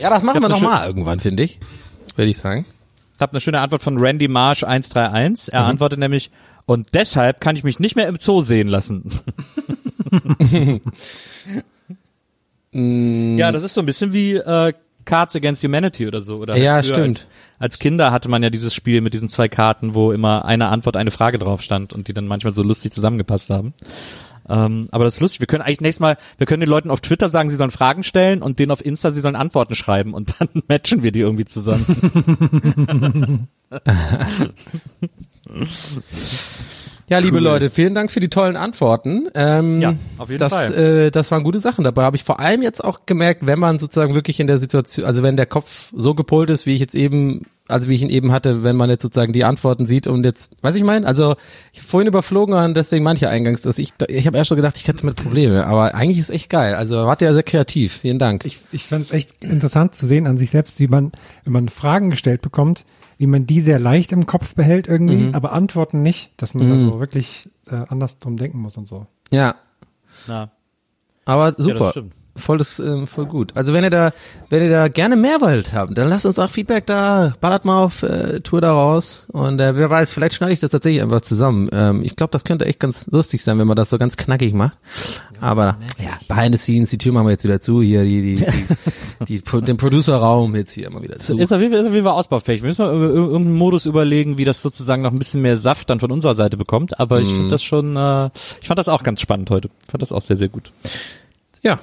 Ja, 0.00 0.10
das 0.10 0.22
machen 0.22 0.42
wir 0.42 0.48
nochmal 0.48 0.86
irgendwann, 0.86 1.20
finde 1.20 1.42
ich. 1.44 1.58
Würde 2.16 2.30
ich 2.30 2.38
sagen. 2.38 2.66
Ich 3.14 3.20
habe 3.20 3.32
eine 3.32 3.40
schöne 3.40 3.60
Antwort 3.60 3.82
von 3.82 3.98
Randy 3.98 4.28
Marsh 4.28 4.64
131. 4.64 5.52
Er 5.54 5.64
antwortet 5.64 5.98
nämlich, 5.98 6.30
und 6.66 6.88
deshalb 6.94 7.40
kann 7.40 7.56
ich 7.56 7.64
mich 7.64 7.78
nicht 7.78 7.96
mehr 7.96 8.08
im 8.08 8.18
Zoo 8.18 8.42
sehen 8.42 8.68
lassen. 8.68 9.10
ja, 13.38 13.52
das 13.52 13.62
ist 13.62 13.74
so 13.74 13.80
ein 13.80 13.86
bisschen 13.86 14.12
wie 14.12 14.34
äh, 14.34 14.72
Cards 15.04 15.36
Against 15.36 15.64
Humanity 15.64 16.06
oder 16.06 16.22
so. 16.22 16.38
Oder 16.38 16.56
Ja, 16.56 16.82
stimmt. 16.82 16.98
Als, 16.98 17.26
als 17.58 17.78
Kinder 17.78 18.12
hatte 18.12 18.28
man 18.28 18.42
ja 18.42 18.50
dieses 18.50 18.74
Spiel 18.74 19.00
mit 19.00 19.14
diesen 19.14 19.28
zwei 19.28 19.48
Karten, 19.48 19.94
wo 19.94 20.12
immer 20.12 20.44
eine 20.44 20.68
Antwort, 20.68 20.96
eine 20.96 21.10
Frage 21.10 21.38
drauf 21.38 21.62
stand 21.62 21.92
und 21.92 22.08
die 22.08 22.12
dann 22.12 22.26
manchmal 22.26 22.52
so 22.52 22.62
lustig 22.62 22.92
zusammengepasst 22.92 23.50
haben. 23.50 23.74
Ähm, 24.48 24.88
aber 24.90 25.04
das 25.04 25.14
ist 25.14 25.20
lustig. 25.20 25.40
Wir 25.40 25.46
können 25.46 25.62
eigentlich 25.62 25.80
nächstes 25.80 26.00
Mal, 26.00 26.16
wir 26.36 26.46
können 26.46 26.60
den 26.60 26.68
Leuten 26.68 26.90
auf 26.90 27.00
Twitter 27.00 27.28
sagen, 27.28 27.48
sie 27.48 27.56
sollen 27.56 27.70
Fragen 27.70 28.02
stellen 28.02 28.42
und 28.42 28.58
denen 28.58 28.72
auf 28.72 28.84
Insta, 28.84 29.10
sie 29.10 29.20
sollen 29.20 29.36
Antworten 29.36 29.74
schreiben 29.74 30.14
und 30.14 30.34
dann 30.40 30.48
matchen 30.68 31.02
wir 31.02 31.12
die 31.12 31.20
irgendwie 31.20 31.44
zusammen. 31.44 33.48
Ja, 37.08 37.18
liebe 37.18 37.36
Cool. 37.36 37.42
Leute, 37.42 37.70
vielen 37.70 37.94
Dank 37.94 38.10
für 38.10 38.20
die 38.20 38.28
tollen 38.28 38.56
Antworten. 38.56 39.28
Ähm, 39.34 39.80
Ja, 39.80 39.94
auf 40.18 40.28
jeden 40.30 40.38
das, 40.38 40.52
Fall. 40.52 40.74
Äh, 40.74 41.10
das 41.10 41.30
waren 41.30 41.42
gute 41.42 41.60
Sachen 41.60 41.84
dabei. 41.84 42.04
Habe 42.04 42.16
ich 42.16 42.24
vor 42.24 42.40
allem 42.40 42.62
jetzt 42.62 42.82
auch 42.82 43.00
gemerkt, 43.06 43.46
wenn 43.46 43.58
man 43.58 43.78
sozusagen 43.78 44.14
wirklich 44.14 44.40
in 44.40 44.46
der 44.46 44.58
Situation, 44.58 45.04
also 45.04 45.22
wenn 45.22 45.36
der 45.36 45.46
Kopf 45.46 45.92
so 45.94 46.14
gepolt 46.14 46.48
ist, 46.50 46.64
wie 46.64 46.74
ich 46.74 46.80
jetzt 46.80 46.94
eben, 46.94 47.42
also 47.68 47.88
wie 47.88 47.94
ich 47.94 48.02
ihn 48.02 48.10
eben 48.10 48.32
hatte, 48.32 48.62
wenn 48.62 48.76
man 48.76 48.88
jetzt 48.88 49.02
sozusagen 49.02 49.32
die 49.32 49.44
Antworten 49.44 49.86
sieht 49.86 50.06
und 50.06 50.24
jetzt, 50.24 50.56
weiß 50.62 50.74
ich 50.76 50.84
mein, 50.84 51.04
also 51.04 51.36
ich 51.72 51.80
hab 51.80 51.86
vorhin 51.86 52.08
überflogen 52.08 52.54
und 52.54 52.76
deswegen 52.76 53.04
manche 53.04 53.28
eingangs, 53.28 53.62
dass 53.62 53.78
ich, 53.78 53.92
ich 54.08 54.26
habe 54.26 54.36
erst 54.36 54.50
so 54.50 54.56
gedacht, 54.56 54.78
ich 54.78 54.88
hätte 54.88 55.04
mit 55.04 55.16
Probleme, 55.16 55.66
aber 55.66 55.94
eigentlich 55.94 56.18
ist 56.18 56.30
echt 56.30 56.50
geil. 56.50 56.74
Also 56.74 56.96
wart 56.96 57.20
ihr 57.22 57.32
sehr 57.34 57.42
kreativ. 57.42 57.98
Vielen 58.00 58.18
Dank. 58.18 58.44
Ich, 58.44 58.60
ich 58.72 58.84
fand 58.84 59.04
es 59.04 59.10
echt 59.10 59.44
interessant 59.44 59.94
zu 59.94 60.06
sehen 60.06 60.26
an 60.26 60.38
sich 60.38 60.50
selbst, 60.50 60.80
wie 60.80 60.88
man, 60.88 61.12
wenn 61.44 61.52
man 61.52 61.68
Fragen 61.68 62.10
gestellt 62.10 62.42
bekommt, 62.42 62.84
wie 63.22 63.28
man 63.28 63.46
die 63.46 63.60
sehr 63.60 63.78
leicht 63.78 64.10
im 64.10 64.26
Kopf 64.26 64.56
behält 64.56 64.88
irgendwie, 64.88 65.14
Mhm. 65.28 65.34
aber 65.36 65.52
Antworten 65.52 66.02
nicht, 66.02 66.32
dass 66.42 66.54
man 66.54 66.68
da 66.68 66.76
so 66.76 66.98
wirklich 66.98 67.48
äh, 67.68 67.76
anders 67.88 68.18
drum 68.18 68.36
denken 68.36 68.58
muss 68.58 68.76
und 68.76 68.88
so. 68.88 69.06
ja, 69.30 69.54
Na, 70.26 70.50
aber 71.24 71.52
das 71.52 71.64
super. 71.64 71.90
stimmt. 71.90 72.14
Voll 72.36 72.58
das, 72.58 72.78
ähm, 72.78 73.06
voll 73.06 73.26
gut. 73.26 73.52
Also 73.54 73.72
wenn 73.72 73.84
ihr 73.84 73.90
da, 73.90 74.12
wenn 74.50 74.62
ihr 74.62 74.70
da 74.70 74.88
gerne 74.88 75.16
mehr 75.16 75.40
wollt 75.40 75.72
habt, 75.72 75.96
dann 75.96 76.08
lasst 76.08 76.26
uns 76.26 76.38
auch 76.38 76.50
Feedback 76.50 76.86
da, 76.86 77.34
ballert 77.40 77.64
mal 77.64 77.82
auf 77.82 78.02
äh, 78.02 78.40
Tour 78.40 78.60
da 78.60 78.72
raus 78.72 79.26
und 79.32 79.60
äh, 79.60 79.76
wer 79.76 79.90
weiß, 79.90 80.12
vielleicht 80.12 80.34
schneide 80.34 80.52
ich 80.52 80.60
das 80.60 80.70
tatsächlich 80.70 81.02
einfach 81.02 81.20
zusammen. 81.20 81.68
Ähm, 81.72 82.02
ich 82.02 82.16
glaube, 82.16 82.30
das 82.30 82.44
könnte 82.44 82.66
echt 82.66 82.80
ganz 82.80 83.06
lustig 83.10 83.42
sein, 83.42 83.58
wenn 83.58 83.66
man 83.66 83.76
das 83.76 83.90
so 83.90 83.98
ganz 83.98 84.16
knackig 84.16 84.54
macht. 84.54 84.76
Aber 85.40 85.76
ja, 85.98 86.18
behind 86.28 86.54
the 86.54 86.58
scenes, 86.58 86.90
die 86.90 86.98
Tür 86.98 87.12
machen 87.12 87.26
wir 87.26 87.32
jetzt 87.32 87.44
wieder 87.44 87.60
zu, 87.60 87.82
hier 87.82 88.04
die, 88.04 88.36
die, 88.36 88.46
die, 89.26 89.42
die, 89.42 89.60
den 89.62 89.76
Producerraum 89.76 90.54
jetzt 90.54 90.72
hier 90.72 90.86
immer 90.86 91.02
wieder 91.02 91.18
zu. 91.18 91.36
Ist 91.36 91.52
auf 91.52 91.60
jeden 91.60 91.72
Fall, 91.72 91.80
ist 91.80 91.88
auf 91.88 91.94
jeden 91.94 92.06
Fall 92.06 92.14
ausbaufähig. 92.14 92.62
Wir 92.62 92.68
müssen 92.68 92.82
mal 92.82 92.94
irgendeinen 92.94 93.56
Modus 93.56 93.86
überlegen, 93.86 94.38
wie 94.38 94.44
das 94.44 94.62
sozusagen 94.62 95.02
noch 95.02 95.12
ein 95.12 95.18
bisschen 95.18 95.42
mehr 95.42 95.56
Saft 95.56 95.90
dann 95.90 96.00
von 96.00 96.12
unserer 96.12 96.34
Seite 96.34 96.56
bekommt. 96.56 96.98
Aber 97.00 97.20
ich 97.20 97.28
finde 97.28 97.48
das 97.48 97.62
schon, 97.62 97.96
äh, 97.96 98.30
ich 98.60 98.68
fand 98.68 98.78
das 98.78 98.88
auch 98.88 99.02
ganz 99.02 99.20
spannend 99.20 99.50
heute. 99.50 99.68
Ich 99.84 99.90
fand 99.90 100.00
das 100.00 100.12
auch 100.12 100.22
sehr, 100.22 100.36
sehr 100.36 100.48
gut. 100.48 100.72
Ja. 101.62 101.78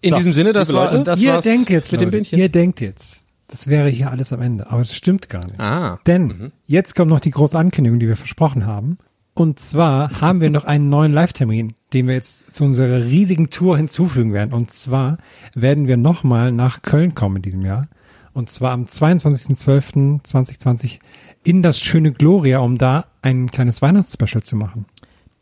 In 0.00 0.10
So, 0.10 0.16
diesem 0.16 0.32
Sinne, 0.32 0.52
das 0.52 0.72
war, 0.72 0.92
Leute, 0.92 1.04
das 1.04 1.20
ihr 1.20 1.34
war's 1.34 1.44
denkt 1.44 1.70
jetzt, 1.70 1.92
mit 1.92 2.00
dem 2.00 2.10
Bändchen. 2.10 2.38
ihr 2.38 2.48
denkt 2.48 2.80
jetzt, 2.80 3.24
das 3.48 3.66
wäre 3.66 3.88
hier 3.88 4.10
alles 4.10 4.32
am 4.32 4.42
Ende, 4.42 4.70
aber 4.70 4.80
das 4.80 4.94
stimmt 4.94 5.28
gar 5.28 5.44
nicht. 5.44 5.58
Ah. 5.58 5.98
Denn 6.06 6.52
jetzt 6.66 6.94
kommt 6.94 7.10
noch 7.10 7.20
die 7.20 7.30
große 7.30 7.58
Ankündigung, 7.58 7.98
die 7.98 8.08
wir 8.08 8.16
versprochen 8.16 8.66
haben. 8.66 8.98
Und 9.34 9.60
zwar 9.60 10.10
haben 10.20 10.40
wir 10.40 10.50
noch 10.50 10.64
einen 10.64 10.88
neuen 10.88 11.12
Live-Termin, 11.12 11.74
den 11.92 12.06
wir 12.08 12.14
jetzt 12.14 12.44
zu 12.54 12.64
unserer 12.64 13.04
riesigen 13.04 13.50
Tour 13.50 13.76
hinzufügen 13.76 14.32
werden. 14.32 14.52
Und 14.52 14.72
zwar 14.72 15.18
werden 15.54 15.86
wir 15.86 15.96
nochmal 15.96 16.50
nach 16.52 16.82
Köln 16.82 17.14
kommen 17.14 17.36
in 17.36 17.42
diesem 17.42 17.64
Jahr. 17.64 17.88
Und 18.34 18.50
zwar 18.50 18.72
am 18.72 18.84
22.12.2020 18.84 20.98
in 21.44 21.62
das 21.62 21.78
schöne 21.78 22.12
Gloria, 22.12 22.58
um 22.58 22.78
da 22.78 23.06
ein 23.22 23.50
kleines 23.50 23.80
Weihnachtsspecial 23.82 24.42
zu 24.42 24.56
machen. 24.56 24.86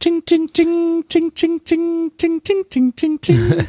Ching, 0.01 0.23
ching, 0.27 0.49
ching, 0.53 1.05
ching, 1.09 1.33
ching, 1.35 1.61
ching, 1.65 2.11
ching, 2.17 2.41
ching, 2.45 2.65
ching, 2.71 2.95
ching, 2.97 3.21
ching. 3.21 3.39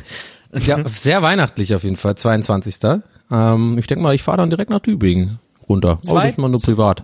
Ja, 0.65 0.87
sehr 0.89 1.21
weihnachtlich 1.21 1.73
auf 1.75 1.83
jeden 1.83 1.95
Fall, 1.97 2.15
22. 2.15 3.01
Ähm, 3.31 3.77
ich 3.77 3.87
denke 3.87 4.03
mal, 4.03 4.15
ich 4.15 4.23
fahre 4.23 4.37
dann 4.37 4.49
direkt 4.49 4.69
nach 4.69 4.79
Tübingen 4.79 5.39
runter. 5.67 5.91
Aber 5.91 6.01
Zwei- 6.01 6.21
das 6.23 6.31
ist 6.31 6.37
mal 6.37 6.49
nur 6.49 6.59
privat. 6.61 7.03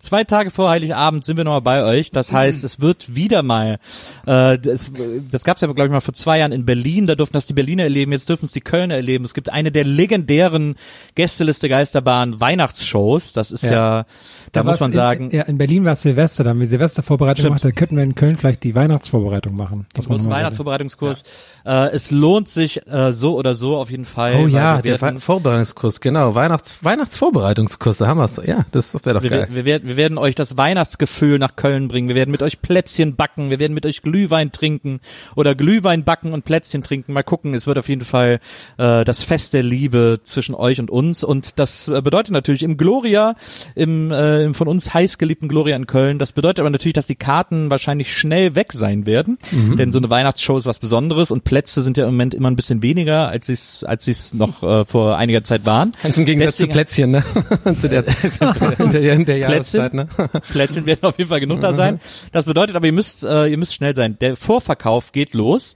Zwei 0.00 0.22
Tage 0.22 0.50
vor 0.50 0.70
Heiligabend 0.70 1.24
sind 1.24 1.38
wir 1.38 1.44
nochmal 1.44 1.60
bei 1.60 1.82
euch. 1.82 2.12
Das 2.12 2.30
heißt, 2.30 2.62
es 2.62 2.80
wird 2.80 3.16
wieder 3.16 3.42
mal, 3.42 3.80
äh, 4.26 4.56
das, 4.56 4.92
das 5.28 5.42
gab 5.42 5.56
es 5.56 5.60
ja, 5.60 5.66
glaube 5.66 5.86
ich, 5.86 5.90
mal 5.90 6.00
vor 6.00 6.14
zwei 6.14 6.38
Jahren 6.38 6.52
in 6.52 6.64
Berlin. 6.64 7.08
Da 7.08 7.16
durften 7.16 7.34
das 7.34 7.46
die 7.46 7.52
Berliner 7.52 7.82
erleben, 7.82 8.12
jetzt 8.12 8.28
dürfen 8.28 8.44
es 8.44 8.52
die 8.52 8.60
Kölner 8.60 8.94
erleben. 8.94 9.24
Es 9.24 9.34
gibt 9.34 9.50
eine 9.50 9.72
der 9.72 9.82
legendären 9.82 10.76
Gästeliste 11.16 11.68
Geisterbahn 11.68 12.38
Weihnachtsshows. 12.38 13.32
Das 13.32 13.50
ist 13.50 13.64
ja, 13.64 14.06
da, 14.52 14.62
muss 14.62 14.74
war's 14.74 14.80
man 14.80 14.90
in, 14.90 14.94
sagen, 14.94 15.30
Ja, 15.32 15.42
in 15.42 15.58
Berlin 15.58 15.84
war 15.84 15.94
es 15.94 16.02
Silvester, 16.02 16.44
da 16.44 16.50
haben 16.50 16.60
wir 16.60 16.68
Silvestervorbereitung 16.68 17.46
gemacht, 17.46 17.64
da 17.64 17.72
könnten 17.72 17.96
wir 17.96 18.04
in 18.04 18.14
Köln 18.14 18.36
vielleicht 18.36 18.62
die 18.62 18.76
Weihnachtsvorbereitung 18.76 19.56
machen. 19.56 19.86
Das 19.94 20.06
großen 20.06 20.22
machen 20.22 20.30
wir 20.30 20.36
Weihnachtsvorbereitungskurs. 20.36 21.24
Äh, 21.66 21.88
es 21.90 22.12
lohnt 22.12 22.48
sich 22.48 22.86
äh, 22.86 23.12
so 23.12 23.36
oder 23.36 23.54
so 23.54 23.76
auf 23.76 23.90
jeden 23.90 24.04
Fall. 24.04 24.36
Oh 24.36 24.46
ja, 24.46 24.76
wir 24.84 24.96
der 24.96 25.18
Vorbereitungskurs, 25.18 26.00
genau. 26.00 26.36
Weihnachts 26.36 26.78
Weihnachtsvorbereitungskurs, 26.82 27.98
da 27.98 28.06
haben 28.06 28.18
wir's. 28.18 28.40
Ja, 28.46 28.64
das, 28.70 28.92
das 28.92 29.04
wäre 29.04 29.16
doch 29.16 29.22
wir, 29.24 29.30
geil. 29.30 29.48
wir, 29.50 29.64
werden, 29.64 29.87
wir 29.88 29.96
werden 29.96 30.18
euch 30.18 30.34
das 30.34 30.56
Weihnachtsgefühl 30.56 31.38
nach 31.38 31.56
Köln 31.56 31.88
bringen. 31.88 32.08
Wir 32.08 32.14
werden 32.14 32.30
mit 32.30 32.42
euch 32.42 32.62
Plätzchen 32.62 33.16
backen. 33.16 33.50
Wir 33.50 33.58
werden 33.58 33.74
mit 33.74 33.86
euch 33.86 34.02
Glühwein 34.02 34.52
trinken 34.52 35.00
oder 35.34 35.54
Glühwein 35.54 36.04
backen 36.04 36.32
und 36.32 36.44
Plätzchen 36.44 36.82
trinken. 36.82 37.12
Mal 37.12 37.22
gucken. 37.22 37.54
Es 37.54 37.66
wird 37.66 37.78
auf 37.78 37.88
jeden 37.88 38.04
Fall 38.04 38.40
äh, 38.76 39.04
das 39.04 39.22
Fest 39.22 39.54
der 39.54 39.62
Liebe 39.62 40.20
zwischen 40.24 40.54
euch 40.54 40.78
und 40.78 40.90
uns. 40.90 41.24
Und 41.24 41.58
das 41.58 41.88
äh, 41.88 42.00
bedeutet 42.02 42.32
natürlich 42.32 42.62
im 42.62 42.76
Gloria, 42.76 43.34
im, 43.74 44.12
äh, 44.12 44.44
im 44.44 44.54
von 44.54 44.68
uns 44.68 44.92
heißgeliebten 44.94 45.48
Gloria 45.48 45.76
in 45.76 45.86
Köln. 45.86 46.18
Das 46.18 46.32
bedeutet 46.32 46.60
aber 46.60 46.70
natürlich, 46.70 46.94
dass 46.94 47.06
die 47.06 47.16
Karten 47.16 47.70
wahrscheinlich 47.70 48.12
schnell 48.16 48.54
weg 48.54 48.72
sein 48.72 49.06
werden. 49.06 49.38
Denn 49.50 49.92
so 49.92 49.98
eine 49.98 50.10
Weihnachtsshow 50.10 50.58
ist 50.58 50.66
was 50.66 50.78
Besonderes 50.78 51.30
und 51.30 51.44
Plätze 51.44 51.82
sind 51.82 51.96
ja 51.96 52.04
im 52.04 52.10
Moment 52.12 52.34
immer 52.34 52.50
ein 52.50 52.56
bisschen 52.56 52.82
weniger, 52.82 53.28
als 53.28 53.46
sie 53.46 53.54
es 53.54 53.84
als 53.84 54.04
sie's 54.04 54.34
noch 54.34 54.62
äh, 54.62 54.84
vor 54.84 55.16
einiger 55.16 55.42
Zeit 55.42 55.64
waren. 55.66 55.92
Ganz 56.02 56.16
im 56.18 56.24
Gegensatz 56.24 56.56
Deswegen- 56.56 56.70
zu 56.70 56.74
Plätzchen, 56.74 57.10
ne? 57.10 57.24
zu 57.80 57.88
der, 57.88 58.02
der, 58.92 59.12
in 59.14 59.24
der 59.24 59.38
Jahreszeit, 59.78 59.94
ne? 59.94 60.08
Plätzchen 60.50 60.86
werden 60.86 61.02
auf 61.02 61.18
jeden 61.18 61.30
Fall 61.30 61.40
genug 61.40 61.60
da 61.60 61.72
sein. 61.72 62.00
Das 62.32 62.44
bedeutet 62.46 62.76
aber, 62.76 62.86
ihr 62.86 62.92
müsst, 62.92 63.24
äh, 63.24 63.46
ihr 63.46 63.58
müsst 63.58 63.74
schnell 63.74 63.94
sein. 63.94 64.18
Der 64.20 64.36
Vorverkauf 64.36 65.12
geht 65.12 65.34
los 65.34 65.74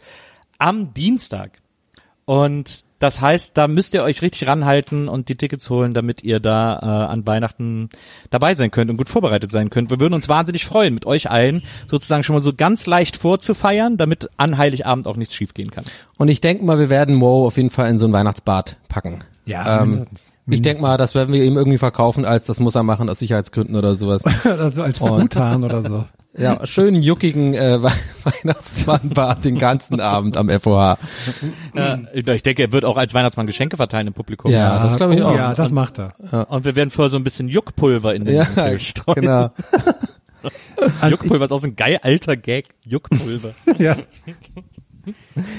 am 0.58 0.92
Dienstag. 0.94 1.58
Und 2.24 2.84
das 3.02 3.20
heißt, 3.20 3.58
da 3.58 3.66
müsst 3.66 3.94
ihr 3.94 4.04
euch 4.04 4.22
richtig 4.22 4.46
ranhalten 4.46 5.08
und 5.08 5.28
die 5.28 5.34
Tickets 5.34 5.68
holen, 5.70 5.92
damit 5.92 6.22
ihr 6.22 6.38
da 6.38 6.78
äh, 6.80 7.12
an 7.12 7.26
Weihnachten 7.26 7.90
dabei 8.30 8.54
sein 8.54 8.70
könnt 8.70 8.90
und 8.90 8.96
gut 8.96 9.08
vorbereitet 9.08 9.50
sein 9.50 9.70
könnt. 9.70 9.90
Wir 9.90 9.98
würden 9.98 10.14
uns 10.14 10.28
wahnsinnig 10.28 10.64
freuen, 10.64 10.94
mit 10.94 11.04
euch 11.04 11.28
allen 11.28 11.64
sozusagen 11.88 12.22
schon 12.22 12.34
mal 12.34 12.40
so 12.40 12.52
ganz 12.52 12.86
leicht 12.86 13.16
vorzufeiern, 13.16 13.96
damit 13.96 14.30
an 14.36 14.56
Heiligabend 14.56 15.08
auch 15.08 15.16
nichts 15.16 15.34
schiefgehen 15.34 15.72
kann. 15.72 15.84
Und 16.16 16.28
ich 16.28 16.40
denke 16.40 16.64
mal, 16.64 16.78
wir 16.78 16.90
werden 16.90 17.16
Mo 17.16 17.44
auf 17.44 17.56
jeden 17.56 17.70
Fall 17.70 17.88
in 17.90 17.98
so 17.98 18.06
ein 18.06 18.12
Weihnachtsbad 18.12 18.76
packen. 18.88 19.24
Ja, 19.44 19.82
ähm, 19.82 19.90
mindestens. 19.90 20.34
ich 20.48 20.62
denke 20.62 20.82
mal, 20.82 20.96
das 20.96 21.14
werden 21.14 21.32
wir 21.34 21.42
ihm 21.42 21.56
irgendwie 21.56 21.78
verkaufen, 21.78 22.24
als 22.24 22.44
das 22.46 22.60
muss 22.60 22.74
er 22.76 22.82
machen 22.84 23.08
aus 23.08 23.18
Sicherheitsgründen 23.18 23.74
oder 23.76 23.96
sowas. 23.96 24.22
Oder 24.44 24.70
so 24.70 24.82
als 24.82 24.98
Truthahn 24.98 25.64
oder 25.64 25.82
so. 25.82 26.04
Ja, 26.38 26.64
schön 26.66 26.94
juckigen 27.02 27.52
äh, 27.52 27.78
We- 27.82 27.90
Weihnachtsmannbad 28.24 29.44
den 29.44 29.58
ganzen 29.58 30.00
Abend 30.00 30.36
am 30.36 30.48
FOH. 30.48 30.96
Äh, 31.74 31.98
ich 32.14 32.42
denke, 32.42 32.62
er 32.62 32.72
wird 32.72 32.84
auch 32.86 32.96
als 32.96 33.12
Weihnachtsmann 33.14 33.46
Geschenke 33.46 33.76
verteilen 33.76 34.06
im 34.06 34.12
Publikum. 34.14 34.50
Ja, 34.50 34.82
das 34.82 34.96
glaube 34.96 35.14
ich 35.16 35.20
oh, 35.22 35.26
auch. 35.26 35.36
Ja, 35.36 35.52
das 35.54 35.72
macht 35.72 35.98
er. 35.98 36.14
Und 36.50 36.64
wir 36.64 36.74
werden 36.76 36.90
vorher 36.90 37.10
so 37.10 37.16
ein 37.18 37.24
bisschen 37.24 37.48
Juckpulver 37.48 38.14
in 38.14 38.24
den 38.24 38.36
Ja, 38.36 38.44
Tee 38.44 38.78
streuen. 38.78 39.20
genau. 39.22 39.50
Juckpulver 41.08 41.44
ist 41.44 41.52
auch 41.52 41.60
so 41.60 41.66
ein 41.66 41.76
geil 41.76 41.98
alter 42.02 42.36
Gag. 42.36 42.68
Juckpulver. 42.84 43.50
Ja. 43.78 43.96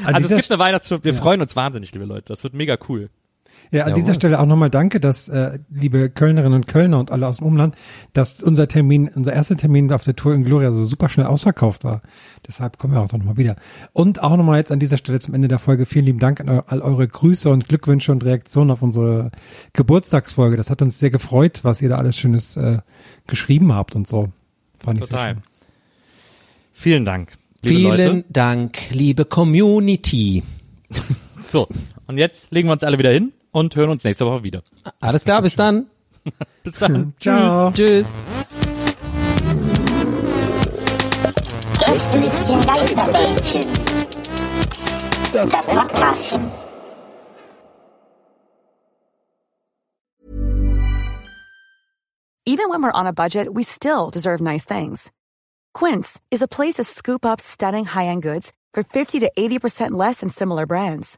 Also 0.06 0.28
es 0.30 0.36
gibt 0.36 0.52
eine 0.52 0.60
Weihnachtsshow. 0.60 1.00
Wir 1.04 1.14
freuen 1.14 1.42
uns 1.42 1.56
wahnsinnig, 1.56 1.92
liebe 1.94 2.06
Leute. 2.06 2.26
Das 2.28 2.44
wird 2.44 2.54
mega 2.54 2.78
cool. 2.90 3.10
Ja, 3.74 3.86
an 3.86 3.90
Jawohl. 3.90 4.02
dieser 4.02 4.14
Stelle 4.14 4.40
auch 4.40 4.46
nochmal 4.46 4.70
danke, 4.70 5.00
dass, 5.00 5.30
äh, 5.30 5.58
liebe 5.72 6.12
Kölnerinnen 6.12 6.54
und 6.54 6.68
Kölner 6.68 7.00
und 7.00 7.10
alle 7.10 7.26
aus 7.26 7.38
dem 7.38 7.48
Umland, 7.48 7.74
dass 8.14 8.44
unser 8.44 8.68
Termin, 8.68 9.08
unser 9.08 9.34
erster 9.34 9.58
Termin 9.58 9.92
auf 9.92 10.04
der 10.04 10.16
Tour 10.16 10.36
in 10.36 10.44
Gloria 10.44 10.72
so 10.72 10.86
super 10.86 11.10
schnell 11.10 11.26
ausverkauft 11.26 11.84
war. 11.84 12.04
Deshalb 12.48 12.78
kommen 12.78 12.94
wir 12.94 13.02
auch 13.02 13.12
nochmal 13.12 13.36
wieder. 13.36 13.56
Und 13.92 14.22
auch 14.22 14.38
nochmal 14.38 14.60
jetzt 14.60 14.72
an 14.72 14.78
dieser 14.78 14.98
Stelle 14.98 15.20
zum 15.20 15.34
Ende 15.34 15.48
der 15.48 15.58
Folge 15.58 15.88
vielen 15.88 16.06
lieben 16.06 16.20
Dank 16.20 16.40
an 16.40 16.50
eu 16.50 16.60
all 16.68 16.82
eure 16.82 17.08
Grüße 17.08 17.50
und 17.50 17.68
Glückwünsche 17.68 18.12
und 18.12 18.24
Reaktionen 18.24 18.70
auf 18.70 18.84
unsere 18.84 19.32
Geburtstagsfolge. 19.74 20.56
Das 20.56 20.70
hat 20.70 20.84
uns 20.84 21.00
sehr 21.00 21.10
gefreut, 21.10 21.62
was 21.64 21.82
ihr 21.82 21.90
da 21.90 21.98
alles 21.98 22.16
Schönes 22.16 22.56
äh, 22.56 22.78
geschrieben 23.26 23.74
habt 23.74 23.96
und 23.96 24.08
so. 24.08 24.30
Fand 24.78 25.00
ich 25.00 25.06
sehr 25.06 25.18
Total. 25.18 25.34
schön. 25.34 25.44
Vielen 26.74 27.06
Dank. 27.06 27.32
Liebe 27.64 27.76
Vielen 27.76 27.98
Leute. 28.18 28.26
Dank, 28.30 28.78
liebe 28.92 29.26
Community. 29.26 30.44
So. 31.46 31.68
Und 32.08 32.18
jetzt 32.18 32.54
legen 32.54 32.70
wir 32.70 32.72
uns 32.72 32.86
alle 32.86 32.98
wieder 32.98 33.12
hin 33.12 33.34
und 33.54 33.76
hören 33.78 33.92
uns 33.92 34.04
nächste 34.04 34.26
Woche 34.26 34.44
wieder. 34.44 34.64
Alles 35.00 35.24
klar, 35.24 35.42
bis 35.42 35.56
dann. 35.56 35.88
Bis 36.64 36.80
dann. 36.80 37.14
Ciao. 37.20 37.72
Tschüss. 37.72 38.08
Podcastchen. 45.66 46.52
Even 52.46 52.70
when 52.70 52.84
we're 52.84 52.92
on 52.92 53.08
a 53.08 53.14
budget, 53.14 53.54
we 53.54 53.64
still 53.64 54.10
deserve 54.10 54.42
nice 54.42 54.66
things. 54.66 55.12
Quince 55.74 56.20
is 56.30 56.42
a 56.42 56.48
place 56.48 56.76
to 56.76 56.84
scoop 56.84 57.26
up 57.26 57.40
stunning 57.40 57.86
high-end 57.86 58.22
goods 58.22 58.54
for 58.74 58.84
50 58.84 59.22
to 59.22 59.32
80% 59.38 59.92
less 59.92 60.20
than 60.20 60.30
similar 60.30 60.66
brands. 60.66 61.18